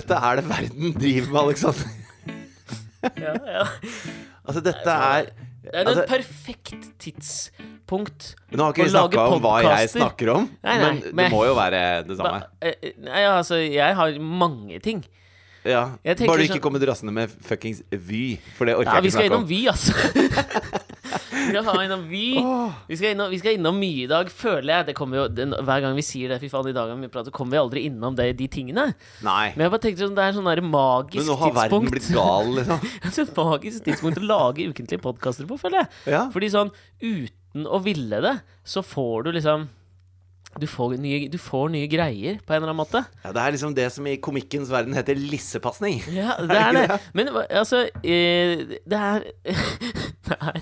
[0.00, 1.88] helvete er det verden driver med, Alexander?
[3.16, 3.62] Ja, ja.
[4.44, 5.30] Altså, dette er
[5.64, 9.88] Det er altså, et perfekt tidspunkt Nå har ikke vi lage snakka om hva jeg
[9.94, 12.42] snakker om, Nei, nei, men det må jo være det samme.
[12.60, 15.00] Eh, Nei, altså, jeg har mange ting.
[15.64, 15.96] Ja.
[16.04, 19.16] Bare du sånn- ikke kommer drassende med fuckings Vy, for det orker Ja, jeg ikke
[19.16, 20.90] skal Vi innom gjennom Vy, altså.
[21.40, 22.24] vi skal ha innom Vy.
[22.88, 24.88] Vi skal innom, vi skal innom mye i dag, føler jeg.
[24.90, 27.34] Det kommer jo, den, hver gang vi sier det, fy faen, i dag vi prater,
[27.34, 28.90] kommer vi aldri innom det, de tingene.
[29.26, 29.50] Nei.
[29.56, 32.08] Men jeg bare tenkte sånn, det er sånn der magisk Men nå har verden blitt
[32.14, 32.86] gal, liksom.
[33.20, 35.92] Et magisk tidspunkt å lage ukentlige podkaster på, føler jeg.
[36.16, 36.24] Ja.
[36.32, 36.72] Fordi sånn,
[37.02, 39.68] uten å ville det, så får du liksom
[40.58, 43.04] du får, nye, du får nye greier, på en eller annen måte.
[43.22, 46.00] Ja, det er liksom det som i komikkens verden heter lissepasning.
[46.10, 46.98] Ja, det er det.
[47.14, 49.28] Men altså Det er
[50.26, 50.58] Det er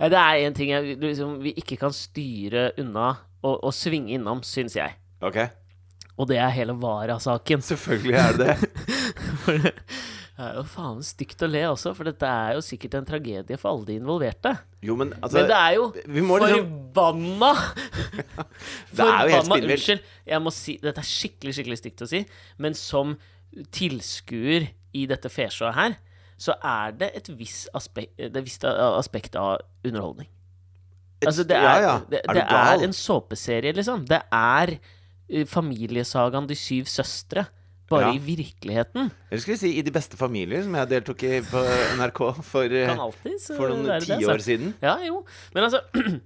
[0.00, 3.10] ja, Det er en ting jeg, liksom, vi ikke kan styre unna
[3.44, 4.96] og, og svinge innom, syns jeg.
[5.24, 5.36] Ok,
[6.18, 7.60] Og det er hele Vara-saken.
[7.64, 8.56] selvfølgelig er det
[9.54, 9.72] det.
[10.34, 13.54] Det er jo faen stygt å le også, for dette er jo sikkert en tragedie
[13.54, 14.50] for alle de involverte.
[14.82, 17.50] Jo, men altså Men det er jo liksom- forbanna
[18.98, 19.76] Det er jo helt spinnvilt.
[19.78, 22.24] Unnskyld, jeg må si Dette er skikkelig, skikkelig stygt å si,
[22.58, 23.14] men som
[23.70, 25.94] tilskuer i dette fesjået her,
[26.40, 30.28] så er det et visst aspekt, det er visst aspekt av underholdning.
[31.24, 31.98] Altså, det er, ja, ja.
[32.10, 32.80] Det, er det gal?
[32.80, 34.02] er en såpeserie, liksom.
[34.08, 34.74] Det er
[35.30, 37.46] eh, familiesagaen De syv søstre,
[37.88, 38.12] bare Ja.
[38.16, 39.10] i virkeligheten.
[39.30, 41.62] Eller skal vi si I de beste familier, som jeg deltok i på
[41.98, 44.44] NRK for, eh, eh, for noen tiår altså.
[44.44, 44.74] siden.
[44.82, 45.24] Ja, jo.
[45.54, 45.80] Men altså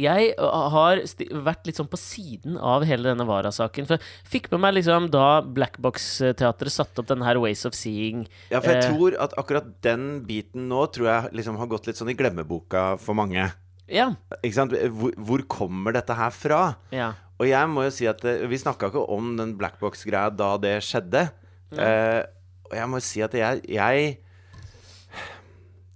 [0.00, 1.00] Jeg har
[1.46, 3.88] vært litt sånn på siden av hele denne Vara-saken.
[3.88, 7.76] For jeg fikk med meg liksom da Black Box-teatret satte opp denne her Ways of
[7.78, 11.70] Seeing Ja, for jeg eh, tror at akkurat den biten nå tror jeg liksom har
[11.70, 13.50] gått litt sånn i glemmeboka for mange.
[13.90, 14.10] Ja.
[14.40, 14.74] Ikke sant?
[14.96, 16.64] Hvor, hvor kommer dette her fra?
[16.94, 17.12] ja.
[17.42, 20.76] Og jeg må jo si at eh, vi snakka ikke om den blackbox-greia da det
[20.86, 21.26] skjedde.
[21.74, 22.20] Eh,
[22.68, 24.18] og jeg må jo si at jeg Jeg,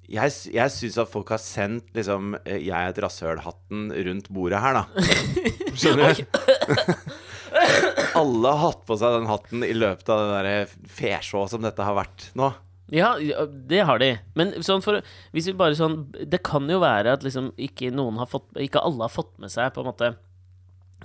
[0.09, 4.61] jeg, jeg syns at folk har sendt liksom eh, 'jeg er et rasshøl'-hatten rundt bordet
[4.63, 5.09] her, da.
[5.79, 6.23] Skjønner du?
[8.19, 11.85] Alle har hatt på seg den hatten i løpet av det derre fesjå som dette
[11.85, 12.51] har vært nå.
[12.89, 13.13] Ja,
[13.69, 14.15] det har de.
[14.39, 15.03] Men sånn for
[15.37, 17.91] Hvis vi bare sånn Det kan jo være at liksom ikke
[18.25, 20.09] fått Ikke alle har fått med seg på en måte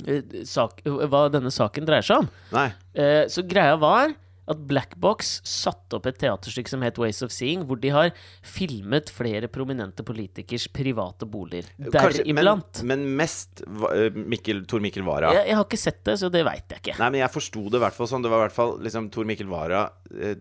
[0.08, 2.30] eh, sak, hva denne saken dreier seg om.
[2.56, 2.70] Nei.
[2.96, 4.16] Eh, så greia var
[4.52, 8.10] at Black Box satte opp et teaterstykke som het Ways of Seeing, hvor de har
[8.44, 11.70] filmet flere prominente politikers private boliger.
[11.78, 12.82] Deriblant.
[12.84, 15.32] men, men mest eh, Mikkel, Tor Mikkel Wara.
[15.38, 16.98] Jeg, jeg har ikke sett det, så det veit jeg ikke.
[17.00, 18.26] Nei, men jeg forsto det i hvert fall sånn.
[18.26, 19.86] Det var i hvert fall liksom Tor Mikkel Wara
[20.18, 20.36] eh,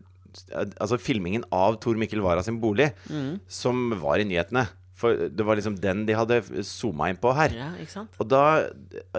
[0.80, 3.34] Altså filmingen av Tor Mikkel Wara sin bolig Mm.
[3.52, 4.62] som var i nyhetene.
[4.96, 7.52] For det var liksom den de hadde zooma inn på her.
[7.52, 8.04] Ja?
[8.22, 8.42] Og da,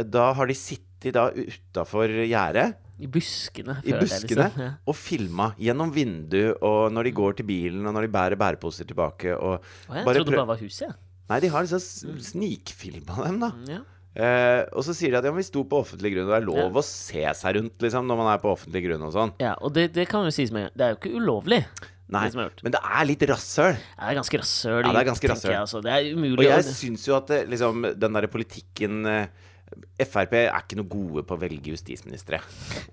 [0.02, 3.76] da har de sittet da utafor gjerdet, I buskene.
[3.84, 4.62] i jeg, buskene, liksom.
[4.64, 4.70] Ja.
[4.88, 8.88] og filma gjennom vindu, og når de går til bilen, og når de bærer bæreposer
[8.90, 10.94] tilbake, og Å, jeg trodde det bare var huset.
[11.30, 13.52] Nei, de har liksom s- snikfilma dem, da.
[13.70, 13.82] Ja.
[14.14, 16.46] Eh, og så sier de at ja, vi sto på offentlig grunn, og det er
[16.46, 19.32] lov å se seg rundt liksom, når man er på offentlig grunn og sånn.
[19.42, 21.64] ja, og det, det kan jo sies med Det er jo ikke ulovlig.
[22.14, 23.74] Nei, Det men det er litt rasshøl.
[23.74, 24.84] Det er ganske rasshøl.
[24.84, 25.52] Ja, det er ganske rasshøl.
[25.56, 25.82] jeg, Altså.
[25.82, 29.28] Det er Og jeg syns jo at det, liksom, den derre politikken eh,
[30.04, 32.40] Frp er ikke noe gode på å velge justisministre.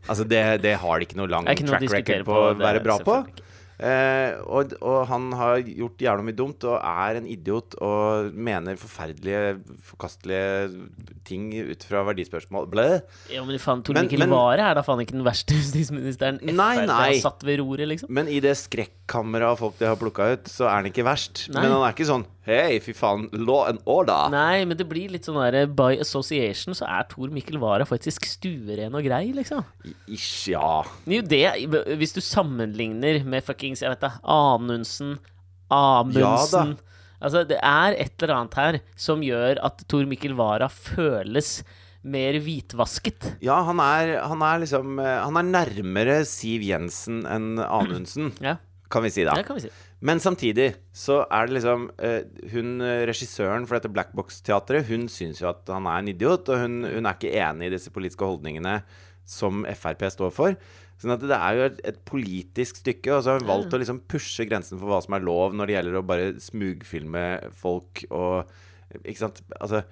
[0.06, 2.82] Altså det, det har de ikke noe lang ikke noe track record på å være
[2.84, 3.20] bra på.
[3.26, 3.46] ikke.
[3.80, 8.76] Eh, og, og han har gjort jævla mye dumt og er en idiot og mener
[8.80, 9.54] forferdelige,
[9.88, 10.88] forkastelige
[11.24, 12.69] ting ut fra verdispørsmål.
[12.70, 12.88] Blæ.
[13.32, 17.14] Ja, men faen, Tor Mikkel Vare er da faen ikke den verste justisministeren FrP har
[17.24, 18.12] satt ved roret, liksom.
[18.12, 21.46] Men i det skrekkammeret av folk de har plukka ut, så er han ikke verst.
[21.48, 21.64] Nei.
[21.64, 24.30] Men han er ikke sånn Hei, fy faen, law and order.
[24.32, 28.25] Nei, men det blir litt sånn der By association så er Tor Mikkel Wara faktisk
[28.26, 29.60] stueren og grei, liksom.
[30.08, 30.81] Ish, ja.
[31.05, 31.44] Jo det,
[32.00, 35.19] hvis du sammenligner med fuckings, jeg vet da, Anundsen,
[35.70, 36.78] Amundsen
[37.20, 41.58] Altså, det er et eller annet her som gjør at Tor Mikkel Wara føles
[42.00, 43.34] mer hvitvasket.
[43.44, 48.56] Ja, han er, han er liksom Han er nærmere Siv Jensen enn Anundsen, Ja,
[48.88, 49.37] kan vi si da.
[49.37, 49.72] det kan vi si.
[50.00, 52.22] Men samtidig så er det liksom eh,
[52.55, 56.49] Hun eh, regissøren for dette Black Box-teatret, hun syns jo at han er en idiot,
[56.49, 58.78] og hun, hun er ikke enig i disse politiske holdningene
[59.28, 60.56] som Frp står for.
[61.00, 63.81] Sånn at det er jo et, et politisk stykke, og så har hun valgt å
[63.81, 67.25] liksom pushe grensen for hva som er lov når det gjelder å bare smugfilme
[67.56, 68.50] folk og
[69.00, 69.41] Ikke sant?
[69.62, 69.85] Altså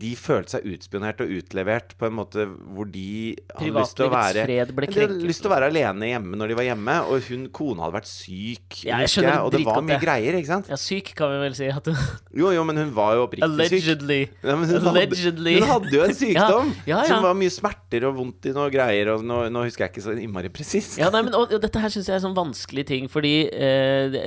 [0.00, 4.12] de følte seg utspionert og utlevert på en måte hvor de hadde lyst til å
[4.12, 6.96] være fred ble de hadde lyst til å være alene hjemme når de var hjemme,
[7.10, 10.70] og hun kona hadde vært syk, Ja, skjønner og det var mye greier, ikke sant?
[10.72, 11.92] Ja, syk kan vi vel si at du
[12.36, 13.76] Jo, jo, men hun var jo oppriktig syk.
[13.76, 14.20] Allegedly.
[14.42, 18.16] Ja, hun, hun, hadde, hun hadde jo en sykdom Ja, som var mye smerter og
[18.20, 20.98] vondt i noe greier, og nå, nå husker jeg ikke så innmari presist.
[21.00, 24.06] Ja, nei, men og, og dette her syns jeg er sånn vanskelig ting, fordi eh,
[24.12, 24.24] det,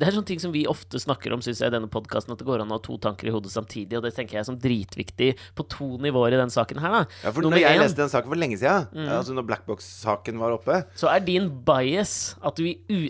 [0.00, 2.40] det er sånne ting som vi ofte snakker om, syns jeg, i denne podkasten, at
[2.42, 4.50] det går an å ha to tanker i hodet samtidig, og det tenker jeg er
[4.50, 7.20] sånn dritviktig på to nivåer i den saken her, da.
[7.26, 10.40] Ja, for Nummer når jeg en, leste den saken for lenge siden, altså når Blackbox-saken
[10.40, 12.66] var oppe så er din bias at du.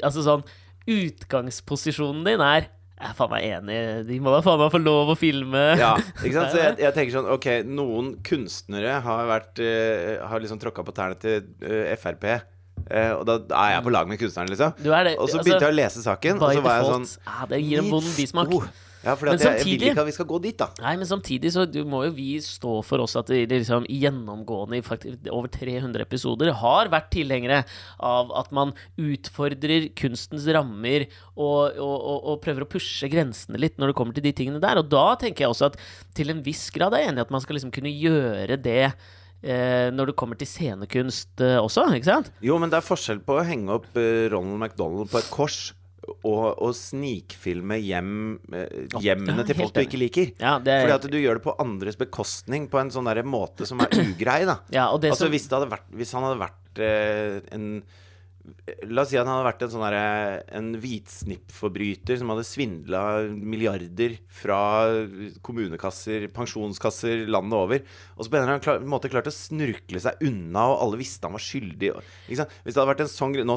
[0.06, 0.44] Altså sånn
[0.90, 2.68] Utgangsposisjonen din er
[3.00, 3.76] jeg er faen meg enig.
[4.10, 5.60] De må da faen meg få lov å filme.
[5.80, 6.50] Ja, ikke sant?
[6.52, 10.92] Så jeg, jeg tenker sånn Ok, noen kunstnere har vært uh, Har liksom tråkka på
[10.98, 12.26] tærne til uh, Frp.
[12.90, 14.76] Uh, og da, er jeg på lag med kunstneren, liksom.
[14.84, 16.90] Du er det, Og så altså, begynte jeg å lese saken, og så var jeg
[16.90, 18.52] sånn ah, det gir en vond bismak.
[18.52, 18.68] Oh,
[19.00, 20.66] ja, for Men jeg, jeg vil ikke at vi skal gå dit, da.
[20.84, 24.80] Nei, men samtidig så du må jo vi stå for oss at det liksom gjennomgående
[24.80, 27.62] i over 300 episoder har vært tilhengere
[27.96, 33.80] av at man utfordrer kunstens rammer og, og, og, og prøver å pushe grensene litt
[33.80, 34.82] når det kommer til de tingene der.
[34.82, 35.80] Og da tenker jeg også at
[36.16, 38.84] til en viss grad er jeg enig i at man skal liksom kunne gjøre det
[38.84, 42.32] eh, når det kommer til scenekunst eh, også, ikke sant?
[42.44, 45.60] Jo, men det er forskjell på å henge opp eh, Ronald McDonald på et kors
[46.24, 48.12] og snikfilme hjem
[48.52, 50.32] eh, hjemmene til folk du ikke liker.
[50.40, 53.66] Ja, det er- Fordi at du gjør det på andres bekostning, på en sånn måte
[53.66, 54.58] som er ugrei, da.
[54.72, 57.82] Ja, og det altså som- hvis, det hadde vært, hvis han hadde vært eh, en
[58.90, 59.84] La oss si at han hadde vært en sånn
[60.60, 63.02] En hvitsnippforbryter som hadde svindla
[63.34, 64.60] milliarder fra
[65.46, 67.84] kommunekasser, pensjonskasser landet over,
[68.16, 71.28] og så på en eller annen måte klart å snurkle seg unna, og alle visste
[71.28, 71.94] han var skyldig.
[72.28, 73.56] Hvis det hadde vært en sånn Nå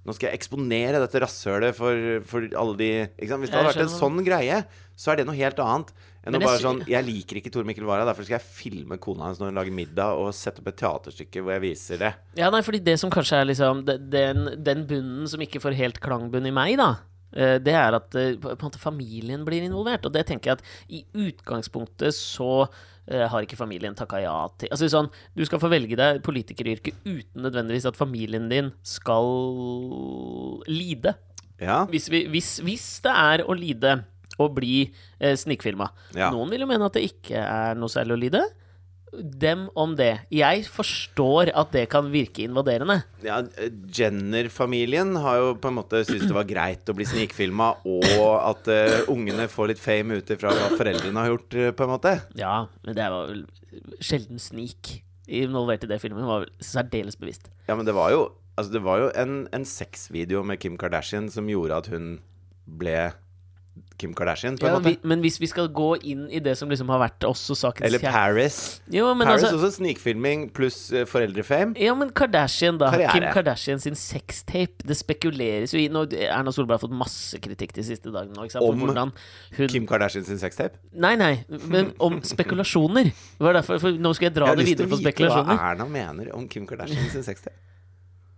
[0.00, 2.90] nå skal jeg eksponere dette rasshølet for, for alle de?
[3.20, 4.62] Hvis det hadde vært en sånn greie,
[4.96, 5.92] så er det noe helt annet.
[6.26, 9.30] Enn å bare sånn Jeg liker ikke Tor Mikkel Wara, derfor skal jeg filme kona
[9.30, 12.10] hans når hun lager middag, og sette opp et teaterstykke hvor jeg viser det.
[12.36, 16.00] Ja, nei, fordi det som kanskje er liksom Den, den bunnen som ikke får helt
[16.04, 16.90] klangbunn i meg, da.
[17.32, 20.04] eh, Det er at eh, på på en måte familien blir involvert.
[20.04, 22.66] Og det tenker jeg at i utgangspunktet så
[23.08, 27.00] eh, har ikke familien takka ja til Altså sånn, Du skal få velge deg politikeryrket
[27.08, 29.32] uten nødvendigvis at familien din skal
[30.68, 31.16] lide.
[31.60, 31.84] Ja.
[31.90, 33.98] Hvis, vi, hvis, hvis det er å lide
[34.40, 34.88] å bli
[35.18, 35.90] eh, snikfilma.
[36.16, 36.30] Ja.
[36.34, 38.42] Noen vil jo mene at det ikke er noe særlig å lide.
[39.10, 40.26] Dem om det.
[40.30, 43.00] Jeg forstår at det kan virke invaderende.
[43.26, 43.40] ja
[43.90, 48.06] Jenner-familien har jo på en måte syntes det var greit å bli snikfilma, og
[48.38, 51.94] at uh, ungene får litt fame ut ifra hva foreldrene har gjort, eh, på en
[51.96, 52.14] måte.
[52.38, 53.46] Ja, men det var vel
[53.98, 56.26] sjelden snik involvert i det filmen.
[56.26, 57.50] var vel særdeles bevisst.
[57.66, 58.28] Ja, men det var jo
[58.58, 62.18] Altså, det var jo en, en sexvideo med Kim Kardashian som gjorde at hun
[62.68, 63.12] ble
[64.00, 66.88] Kim Kardashian, på Ja, vi, men hvis vi skal gå inn i det som liksom
[66.92, 68.80] har vært også sakens Eller Paris.
[68.92, 71.76] Jo, men Paris altså også snikfilming pluss uh, foreldrefame.
[71.76, 72.90] ja, men Kardashian, da.
[72.94, 73.12] Karriere.
[73.12, 74.80] Kim Kardashian sin sextape.
[74.88, 78.48] Det spekuleres jo i nå, Erna Solberg har fått masse kritikk de siste dagene.
[78.60, 79.12] Om hvordan
[79.58, 80.80] hun Kim Kardashian sin sextape.
[80.96, 81.34] Nei, nei,
[81.68, 83.12] men om spekulasjoner.
[83.12, 85.58] Det derfor, for nå skal jeg dra Jeg har lyst til å vite hva.
[85.60, 87.58] Erna mener om Kim Kardashian sin sextape.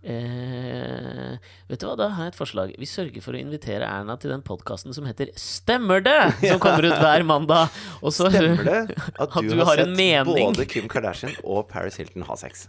[0.03, 1.37] Eh,
[1.69, 2.73] vet du hva, da har jeg et forslag.
[2.79, 6.17] Vi sørger for å invitere Erna til den podkasten som heter Stemmer det?!
[6.43, 7.71] Som kommer ut hver mandag.
[8.01, 10.51] Og så- Stemmer det at At du, du har, har sett mening?
[10.53, 12.67] både Kim Kardashian og Paris Hilton ha sex?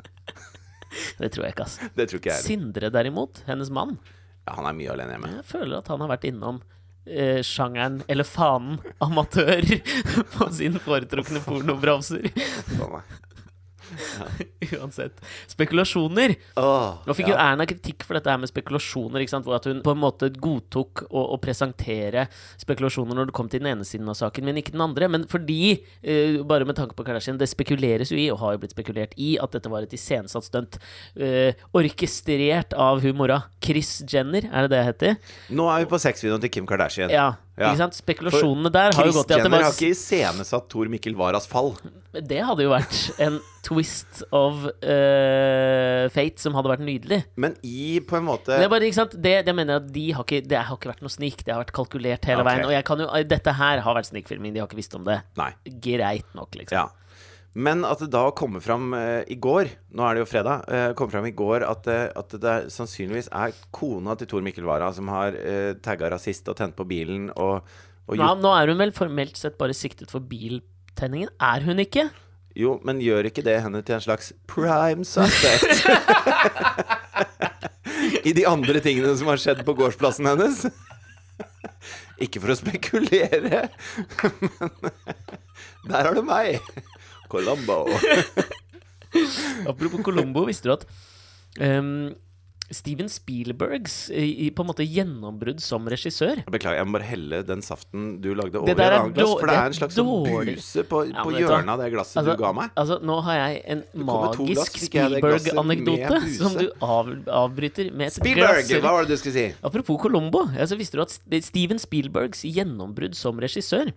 [1.19, 1.79] Det tror jeg ikke, ass.
[1.97, 2.45] Det tror ikke jeg.
[2.47, 3.99] Sindre, derimot, hennes mann,
[4.47, 5.31] Ja, han er mye alene hjemme.
[5.41, 6.61] jeg føler at han har vært innom
[7.07, 9.65] eh, sjangeren, eller fanen, amatør
[10.37, 12.31] på sin foretrukne pornobrowser.
[14.79, 15.21] Uansett.
[15.51, 16.35] Spekulasjoner.
[16.57, 17.37] Nå fikk jo.
[17.39, 19.25] Erna kritikk for dette her med spekulasjoner.
[19.35, 22.27] Hvor at hun på en måte godtok å, å presentere
[22.61, 25.11] spekulasjoner når det kom til den ene siden av saken, men ikke den andre.
[25.13, 25.77] Men fordi,
[26.07, 29.17] uh, bare med tanke på Kardashian, det spekuleres jo i, og har jo blitt spekulert
[29.21, 30.81] i, at dette var et iscenesatt stunt.
[31.19, 33.45] Uh, orkestrert av hun mora.
[33.65, 35.19] Chris Jenner, er det det heter?
[35.55, 37.13] Nå er vi på sexvideoen til Kim Kardashian.
[37.13, 37.35] Ja.
[37.55, 37.69] Ja.
[37.71, 37.95] Ikke sant?
[37.95, 41.15] Spekulasjonene der har jo gått i at det Jenner var har ikke iscenesatt Tor Mikkel
[41.15, 41.69] Waras fall.
[42.15, 47.21] Det hadde jo vært en twist of eh, fate som hadde vært nydelig.
[47.41, 49.15] Men i på en måte Det er bare, ikke sant?
[49.23, 51.45] Det, det mener jeg at de har ikke, det har ikke vært noe snik.
[51.47, 52.49] Det har vært kalkulert hele Ok.
[52.51, 52.67] veien.
[52.67, 54.55] Og jeg kan jo, dette her har vært snikfilming.
[54.55, 55.21] De har ikke visst om det.
[55.39, 55.51] Nei.
[55.89, 56.75] Greit nok, liksom.
[56.75, 56.89] Ja.
[57.55, 60.65] Men at det da kommer fram eh, i går Nå er det jo fredag.
[60.67, 64.43] Uh, kom fram i går at, eh, at det er, sannsynligvis er kona til Tor
[64.43, 67.63] Mikkel Wara som har uh, tagga rasist og tent på bilen og,
[68.09, 71.31] og Nå, nå er hun vel formelt sett bare siktet for biltenningen.
[71.39, 72.09] Er hun ikke?
[72.59, 75.87] Jo, men gjør ikke det henne til en slags prime suspect?
[78.29, 80.67] I de andre tingene som har skjedd på gårdsplassen hennes?
[82.23, 83.65] Ikke for å spekulere,
[85.83, 86.61] men Der har du meg!
[87.33, 87.85] Colombo.
[89.71, 90.87] Apropos Colombo, visste du at
[91.61, 92.15] um,
[92.75, 97.61] Steven Spielbergs i, på en måte gjennombrudd som regissør Beklager, jeg må bare helle den
[97.63, 100.55] saften du lagde over i et annet glass, for det er en slags sånn dårlig.
[100.57, 102.73] buse på, Ja, på hjørnet av det glasset du ga meg.
[102.81, 107.13] Altså, nå har jeg en magisk Spielberg-anekdote som du av,
[107.45, 108.65] avbryter med et Spielberg!
[108.65, 108.81] glass.
[108.81, 109.47] Hva var det du skulle si?
[109.71, 111.15] Apropos Colombo, altså, visste du at
[111.45, 113.93] Steven Spielbergs gjennombrudd som regissør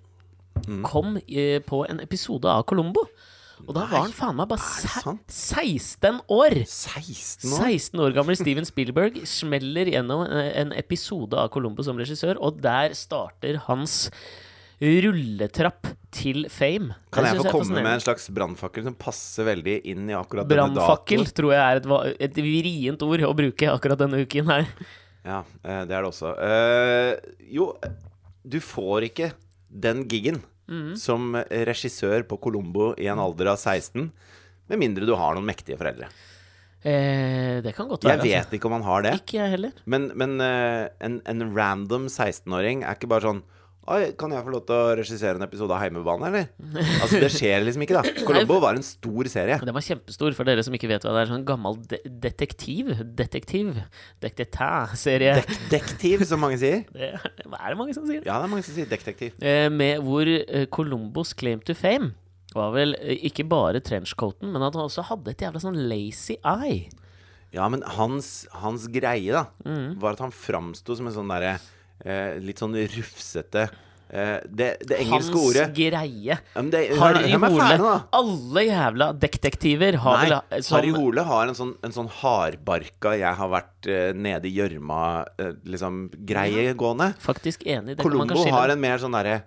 [0.67, 0.83] Mm.
[0.87, 3.05] kom eh, på en episode av Colombo?
[3.65, 6.57] Og da var han faen meg bare er se- 16 år!
[6.61, 7.63] 16 år?
[7.65, 12.93] 16 år gammel Steven Spielberg smeller gjennom en episode av Colombo som regissør, og der
[12.97, 14.05] starter hans
[14.77, 16.93] rulletrapp til fame.
[17.13, 20.69] Kan jeg få komme med en slags brannfakkel som passer veldig inn i akkurat denne
[20.69, 21.35] Brannfakkel datoen?
[21.39, 24.69] tror jeg er et, et vrient ord å bruke akkurat denne uken her.
[25.25, 26.29] Ja, eh, det er det også.
[26.37, 27.71] Uh, jo,
[28.47, 29.31] du får ikke
[29.67, 30.95] den giggen mm.
[30.99, 34.09] som regissør på Colombo i en alder av 16,
[34.67, 36.09] med mindre du har noen mektige foreldre.
[36.87, 38.21] Eh, det kan godt være.
[38.21, 39.13] Jeg vet ikke om han har det.
[39.15, 39.25] Altså.
[39.25, 39.79] Ikke jeg heller.
[39.89, 43.43] Men, men uh, en, en random 16-åring er ikke bare sånn
[43.87, 46.47] Oi, kan jeg få lov til å regissere en episode av Heimebane, eller?
[46.99, 48.23] Altså, det skjer liksom ikke, da.
[48.27, 49.55] Colombo var en stor serie.
[49.63, 51.29] Den var kjempestor, for dere som ikke vet hva det er.
[51.31, 52.89] Sånn gammel de detektiv.
[53.15, 53.77] Detektiv.
[54.25, 55.37] Detektiv-serie.
[55.39, 56.83] Dek dektiv, som mange sier.
[56.97, 58.25] Det hva er det mange som sier.
[58.27, 59.39] Ja, det er mange som sier detektiv.
[59.39, 62.11] Eh, med hvor eh, Colombos claim to fame
[62.57, 66.35] var vel eh, ikke bare trenchcoaten, men at han også hadde et jævla sånn lazy
[66.43, 66.89] eye.
[67.55, 69.95] Ja, men hans, hans greie, da, Mm.
[70.03, 71.55] var at han framsto som en sånn derre
[72.05, 73.67] eh, litt sånn rufsete
[74.09, 76.37] eh, det, det engelske Hans ordet greie.
[76.37, 77.95] ja, det, Harry ferdig Hole.
[78.19, 83.15] Alle jævla detektiver har Nei, vel som, Harry Hole har en sånn, en sånn hardbarka
[83.17, 87.13] 'jeg har vært eh, nede i gjørma' eh, liksom greie gående.
[87.19, 87.97] Faktisk enig.
[87.97, 89.43] Det kan man Colombo har en mer sånn derre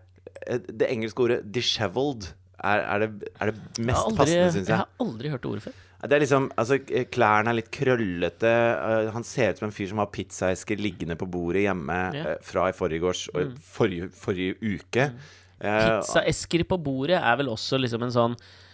[0.47, 4.77] eh, Det engelske ordet 'disheveled' er, er, det, er det mest aldri, passende, syns jeg
[4.77, 4.77] jeg.
[4.77, 5.79] har aldri hørt det ordet før.
[6.01, 6.79] Det er liksom, altså
[7.13, 8.49] Klærne er litt krøllete.
[8.49, 12.33] eh, han ser ut som en fyr som har pizzaesker liggende på bordet hjemme eh,
[12.47, 13.53] fra i forgårs mm.
[13.61, 15.11] forrige, forrige uke.
[15.13, 15.21] Mm.
[15.61, 18.70] Pizzaesker på bordet er vel også liksom en sånn eh,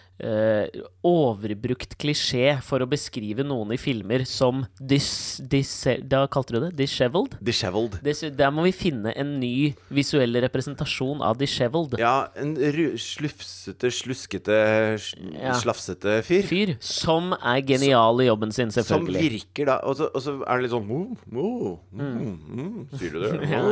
[1.07, 5.09] overbrukt klisjé for å beskrive noen i filmer som dis...
[5.47, 5.71] dis
[6.07, 6.71] da kalte du det?
[6.77, 7.37] Disheveled?
[7.41, 7.97] disheveled.
[8.03, 11.97] Dis, der må vi finne en ny visuell representasjon av disheveled.
[12.01, 12.55] Ja, en
[13.01, 14.57] slufsete, sluskete,
[15.01, 15.53] sl- Ja.
[15.57, 16.43] slafsete fyr.
[16.47, 19.21] Fyr som er genial i jobben sin, selvfølgelig.
[19.21, 22.87] Som virker da Og så, og så er det litt sånn oh, oh, mm, mm,
[22.97, 23.33] Sier du det?
[23.57, 23.63] Ja.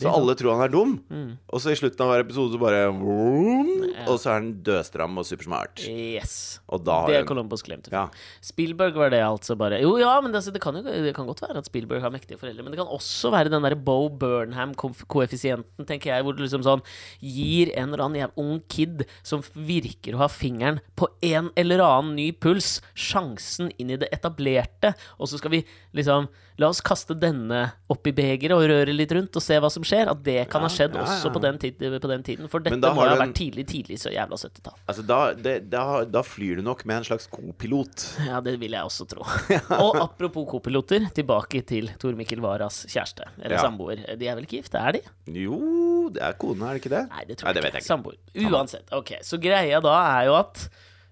[0.00, 0.94] Så alle tror han er dum.
[1.10, 1.36] Mm.
[1.50, 5.26] Og så i slutten av hver episode så bare Og så er han dødstram og
[5.28, 5.79] supersmart.
[5.88, 6.60] Yes.
[6.68, 8.08] Og da Det er Columbus to Ja.
[8.42, 11.26] Spielberg var det altså bare Jo, ja, men det, altså, det, kan jo det kan
[11.26, 14.08] godt være at Spielberg har mektige foreldre, men det kan også være den derre Bo
[14.08, 16.82] Burnham-koeffisienten, tenker jeg, hvor du liksom sånn
[17.20, 22.16] gir en eller annen ung kid som virker å ha fingeren på en eller annen
[22.18, 25.64] ny puls, sjansen inn i det etablerte, og så skal vi
[25.96, 26.28] liksom
[26.60, 29.84] La oss kaste denne opp i begeret og røre litt rundt og se hva som
[29.86, 30.10] skjer.
[30.12, 31.06] At det kan ha skjedd ja, ja.
[31.16, 32.50] også på den, tid, på den tiden.
[32.52, 34.76] For dette må jo ha en- vært tidlig, tidlig så jævla 70-tall.
[34.92, 38.04] Altså da, det, da, da flyr du nok med en slags co-pilot.
[38.26, 39.24] Ja, det vil jeg også tro.
[39.86, 43.64] Og apropos kopiloter, tilbake til Tor Mikkel Waras kjæreste, eller Ja.
[43.64, 44.04] samboer.
[44.20, 45.02] De er vel ikke gift, er de?
[45.40, 47.04] Jo, det er kone, er det ikke det?
[47.14, 47.80] Nei, det tror Nei, det jeg ikke.
[47.80, 47.94] jeg ikke.
[47.94, 48.20] Samboer.
[48.52, 48.86] Uansett.
[49.00, 50.66] Ok, så greia da er jo at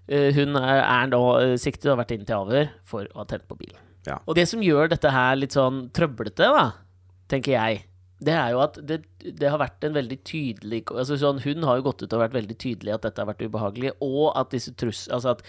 [0.07, 3.23] eh, hun er, er nå uh, siktet og har vært inne til avhør for å
[3.23, 3.81] ha tent på bilen.
[4.09, 4.17] Ja.
[4.25, 6.65] Og det som gjør dette her litt sånn trøblete, da,
[7.31, 7.83] tenker jeg,
[8.19, 11.77] det er jo at det, det har vært en veldig tydelig altså sånn, Hun har
[11.79, 15.05] jo gått ut og vært veldig tydelig at dette har vært ubehagelig, og at trus,
[15.07, 15.45] altså at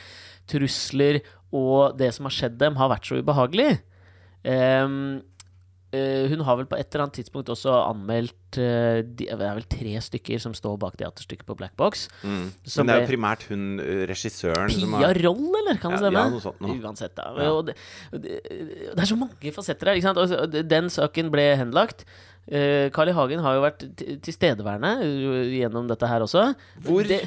[0.51, 1.19] trusler
[1.51, 3.73] og det som har skjedd dem, har vært så ubehagelig.
[4.47, 4.93] Eh,
[5.93, 9.65] hun har vel på et eller annet tidspunkt også anmeldt eh, de, Det er vel
[9.67, 12.05] tre stykker som står bak teaterstykket på Black Box.
[12.23, 12.53] Mm.
[12.53, 15.81] Men det er jo primært hun eh, regissøren som Pia har Roll, eller?
[15.83, 16.23] Kan det Ja, stemme?
[16.23, 16.77] ja, noe sånt noe.
[16.79, 17.33] Uansett, da.
[17.43, 17.57] Ja.
[17.67, 17.75] Det,
[18.13, 18.39] det,
[18.95, 19.99] det er så mange fasetter her.
[19.99, 20.23] Ikke sant?
[20.23, 22.07] Og Den saken ble henlagt.
[22.51, 23.17] Eh, Carl I.
[23.19, 23.83] Hagen har jo vært
[24.25, 24.95] tilstedeværende
[25.57, 26.49] gjennom dette her også.
[26.87, 27.21] Hvor, Det,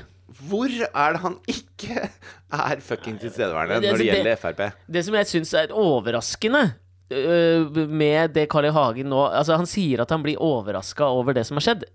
[0.49, 2.07] hvor er det han ikke
[2.71, 4.63] er fucking tilstedeværende når det det- gjelder Frp?
[4.87, 6.63] det som jeg syns er overraskende
[7.09, 8.71] med det Carl I.
[8.73, 11.85] Hagen nå Altså, han sier at han blir overraska over det som har skjedd.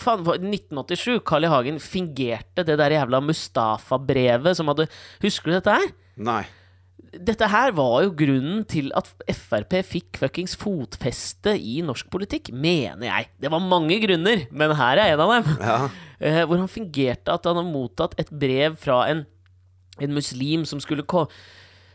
[0.00, 1.50] Faen, 1987, Carl I.
[1.52, 4.88] Hagen fingerte det der jævla Mustafa-brevet som hadde
[5.24, 5.94] Husker du dette her?
[6.16, 6.42] Nei.
[7.12, 13.04] Dette her var jo grunnen til at Frp fikk fuckings fotfeste i norsk politikk, mener
[13.04, 13.28] jeg.
[13.42, 15.50] Det var mange grunner, men her er en av dem.
[15.60, 15.76] Ja.
[16.22, 19.24] Eh, hvor han fingerte at han har mottatt et brev fra en,
[20.00, 21.26] en muslim som skulle ko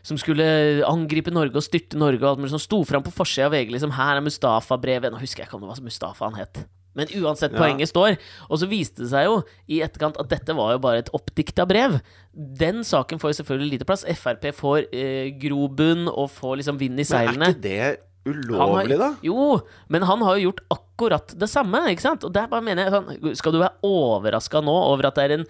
[0.02, 3.46] som skulle angripe Norge og styrte Norge, og alt mulig som sto fram på forsida
[3.46, 3.70] av VG.
[3.74, 5.12] Liksom, her er Mustafa-brevet.
[5.12, 6.64] Nå husker jeg ikke om det var Mustafa han het.
[6.98, 7.58] Men uansett, Ja.
[7.60, 8.16] poenget står.
[8.50, 11.66] Og så viste det seg jo i etterkant at dette var jo bare et oppdikta
[11.68, 12.00] brev.
[12.34, 14.04] Den saken får jo selvfølgelig lite plass.
[14.04, 17.38] Frp får eh, grobunn og får liksom vind i seilene.
[17.38, 19.16] Men er ikke det ulovlig, har- da?
[19.22, 22.24] Jo, men han har jo gjort akkurat det samme, ikke sant?
[22.24, 25.34] Og der bare mener jeg sånn Skal du være overraska nå over at det er
[25.38, 25.46] en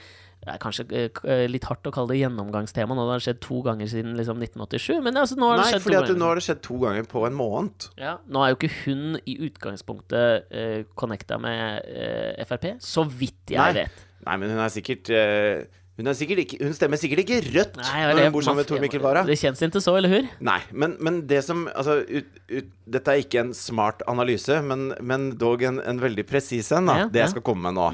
[0.49, 3.61] det er kanskje eh, eh, litt hardt å kalle det gjennomgangstema det har skjedd to
[3.67, 6.21] ganger siden liksom 1987, men altså, nå har det Nei, skjedd fordi to ganger.
[6.23, 7.88] nå har det skjedd to ganger på en måned.
[8.00, 13.52] Ja, nå er jo ikke hun i utgangspunktet uh, connecta med uh, Frp, så vidt
[13.52, 13.85] jeg Nei.
[13.85, 14.07] vet.
[14.25, 15.67] Nei, men hun er sikkert uh,
[15.99, 18.71] hun, er sikkert ikke, hun stemmer sikkert ikke rødt Nei, når hun bor sammen med
[18.71, 19.25] Tor Mikkel Wara.
[19.26, 20.31] Det kjennes ikke så, eller hur?
[20.47, 24.93] Nei, men, men det som Altså, ut, ut, dette er ikke en smart analyse, men,
[25.02, 27.02] men dog en, en veldig presis en, da.
[27.02, 27.26] Ja, det ja.
[27.26, 27.90] jeg skal komme med nå.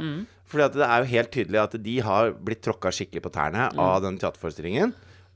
[0.55, 3.99] Fordi det er jo helt tydelig at de har blitt tråkka skikkelig på tærne av
[4.07, 4.95] den teaterforestillingen.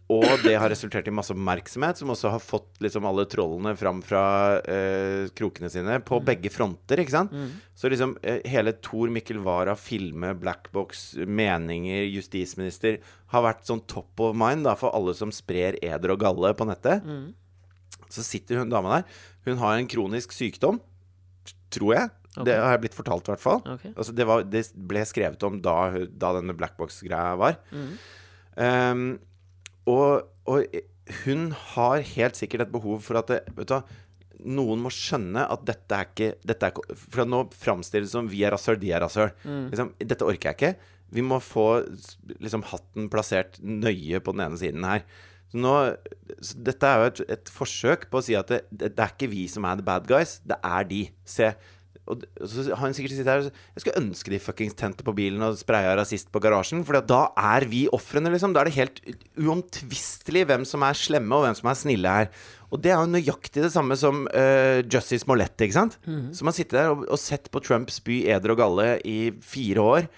[0.09, 3.99] Og det har resultert i masse oppmerksomhet, som også har fått liksom alle trollene fram
[4.01, 4.23] fra
[4.65, 7.35] eh, krokene sine på begge fronter, ikke sant?
[7.77, 13.03] Så liksom eh, hele Tor Mikkel Wara, filme, blackbox, meninger, justisminister
[13.35, 16.65] har vært sånn top of mind da, for alle som sprer eder og galle på
[16.71, 17.05] nettet.
[18.09, 19.05] Så sitter hun dama der.
[19.45, 20.81] Hun har en kronisk sykdom,
[21.75, 22.09] tror jeg.
[22.45, 23.63] Det har jeg blitt fortalt, i hvert fall.
[23.75, 23.93] Okay.
[23.97, 25.77] Altså, det, var, det ble skrevet om da,
[26.09, 27.59] da denne blackbox-greia var.
[28.59, 29.19] Um,
[29.89, 30.79] og, og
[31.25, 33.95] hun har helt sikkert et behov for at det, vet du,
[34.55, 38.29] noen må skjønne at dette er ikke dette er, ikke- For nå framstilles det som
[38.31, 39.33] vi er rasshøl, de er rasshøl.
[39.73, 40.75] Liksom, dette orker jeg ikke.
[41.17, 41.65] Vi må få
[42.39, 45.03] liksom, hatten plassert nøye på den ene siden her.
[45.49, 45.73] Så nå,
[46.45, 49.15] så dette er jo et, et forsøk på å si at det, det, det er
[49.15, 50.99] ikke vi som er the bad guys, det er de.
[51.25, 51.55] Se.
[52.09, 55.43] Og så har han sikkert sittet her Jeg skulle ønske de fuckings tente på bilen
[55.45, 56.85] og spraya rasist på garasjen.
[56.89, 58.55] For da er vi ofrene, liksom.
[58.57, 59.03] Da er det helt
[59.37, 62.33] uomtvistelig hvem som er slemme, og hvem som er snille her.
[62.73, 65.97] Og det er jo nøyaktig det samme som uh, Justice Mollett, ikke sant?
[66.37, 69.87] Som har sittet der og, og sett på Trump spy eder og galle i fire
[69.95, 70.11] år.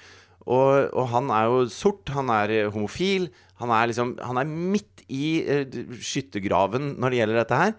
[0.50, 3.28] Og, og han er jo sort, han er eh, homofil.
[3.60, 7.74] Han er liksom Han er midt i uh, skyttergraven når det gjelder dette her.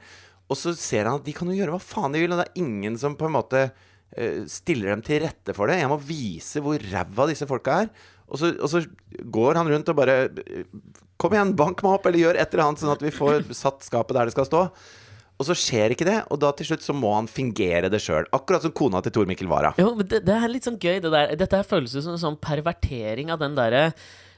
[0.52, 2.50] Og så ser han at de kan jo gjøre hva faen de vil, og det
[2.50, 3.88] er ingen som på en måte eh,
[4.52, 5.78] stiller dem til rette for det.
[5.80, 7.94] Jeg må vise hvor ræva disse folka er.
[8.32, 8.82] Og så, og så
[9.34, 10.66] går han rundt og bare eh,
[11.22, 13.84] Kom igjen, bank meg opp, eller gjør et eller annet, sånn at vi får satt
[13.86, 14.62] skapet der det skal stå.
[15.38, 18.26] Og så skjer ikke det, og da til slutt så må han fingere det sjøl.
[18.34, 19.70] Akkurat som kona til Tor Mikkel Wara.
[19.78, 21.36] Jo, men det, det er litt sånn gøy, det der.
[21.38, 23.84] Dette her føles som en sånn pervertering av den derre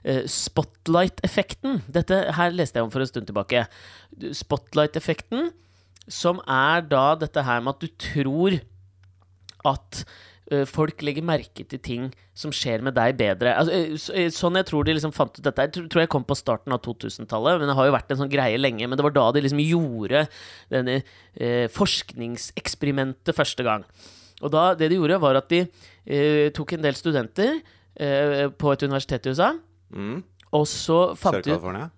[0.03, 1.79] eh, spotlight-effekten.
[1.88, 3.63] Dette her leste jeg om for en stund tilbake.
[4.43, 5.53] Spotlight-effekten,
[6.12, 8.59] som er da dette her med at du tror
[9.65, 10.04] at
[10.52, 13.54] eh, folk legger merke til ting som skjer med deg bedre.
[13.56, 16.26] Altså, eh, eh, sånn jeg tror de liksom fant ut dette, jeg tror- jeg kom
[16.28, 18.88] på starten av 2000-tallet, men det har jo vært en sånn greie lenge.
[18.89, 20.28] Men det var da de liksom gjorde
[20.73, 20.99] denne
[21.39, 23.86] eh, forskningseksperimentet første gang.
[24.43, 27.60] Og da, det de gjorde, var at de eh, tok en del studenter
[27.95, 29.54] eh, på et universitet i USA,
[29.93, 30.23] Mm.
[30.52, 31.91] og så fant de Sør-California.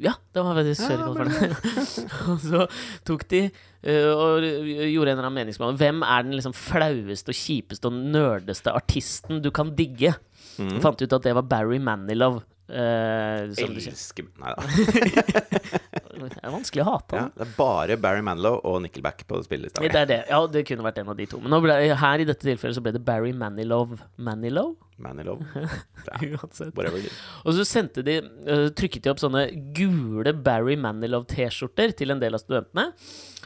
[0.00, 1.56] Ja, det var faktisk Sør-California.
[2.32, 2.62] og så
[3.04, 3.42] tok de
[3.80, 5.78] og gjorde en eller annen meningsmåling.
[5.80, 10.12] Hvem er den liksom flaueste og kjipeste og nerdeste artisten du kan digge?
[10.60, 10.78] Mm.
[10.84, 12.42] Fant ut at det var Barry Manilow.
[12.70, 13.50] Uh.
[13.58, 14.62] Elsker Nei da.
[16.20, 19.80] Det er vanskelig å hate Ja, det er bare Barry Manilow og Nickelback på spillelista.
[19.82, 20.18] Det er det.
[20.28, 21.40] Ja, det kunne vært en av de to.
[21.40, 23.96] Men ble, her i dette tilfellet så ble det Barry Manilow.
[24.20, 24.74] Manilow?
[25.00, 25.40] Manilow.
[26.28, 26.74] Uansett.
[26.76, 27.08] Whatever.
[27.44, 32.36] Og så sendte de, uh, trykket de opp sånne gule Barry Manilow-T-skjorter til en del
[32.36, 32.90] av studentene.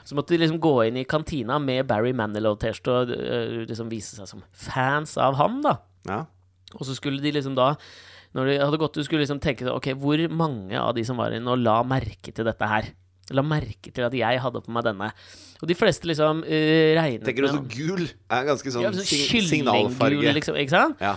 [0.04, 4.18] Så måtte de liksom gå inn i kantina med Barry Manilow-T-skjorte og uh, liksom vise
[4.18, 5.78] seg som fans av han, da.
[6.08, 6.24] Ja.
[6.74, 7.76] Og så skulle de liksom da
[8.34, 11.32] Når de hadde gått ut, skulle liksom tenke Ok, hvor mange av de som var
[11.32, 12.90] inne og la merke til dette her?
[13.32, 15.06] La merke til at jeg hadde på meg denne.
[15.62, 19.48] Og de fleste liksom regner regnet Tenker også med gul er ganske sånn ja, sånn
[19.48, 20.34] signalfarge.
[20.36, 21.00] liksom, ikke sant?
[21.00, 21.14] Ja.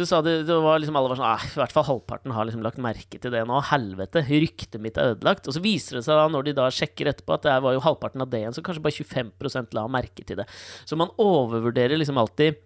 [0.00, 2.46] Så sa de, det var liksom alle var sånn ah, I hvert fall halvparten har
[2.48, 3.58] liksom lagt merke til det nå.
[3.68, 5.48] Helvete, ryktet mitt er ødelagt.
[5.50, 7.84] Og så viser det seg da, når de da sjekker etterpå, at det var jo
[7.84, 8.56] halvparten av det igjen.
[8.56, 10.48] Så kanskje bare 25% la merke til det.
[10.88, 12.56] Så man overvurderer liksom alltid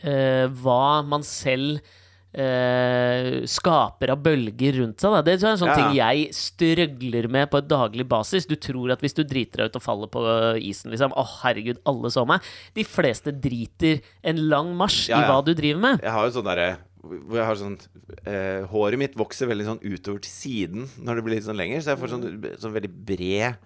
[0.00, 1.84] eh, hva man selv
[2.36, 5.14] eh, skaper av bølger rundt seg.
[5.16, 5.22] Da.
[5.26, 5.76] Det er en sånn Ja.
[5.76, 8.46] ting jeg strøgler med på et daglig basis.
[8.46, 10.20] Du tror at hvis du driter deg ut og faller på
[10.60, 12.40] isen, liksom Å, herregud, alle så meg.
[12.74, 16.00] De fleste driter en lang marsj Ja, i hva du driver med.
[16.02, 17.76] Jeg har jo sånn derre hvor jeg har sånn
[18.26, 21.82] eh, Håret mitt vokser veldig sånn utover til siden når det blir litt sånn lenger.
[21.84, 22.24] Så jeg får sånn,
[22.62, 23.60] sånn veldig bred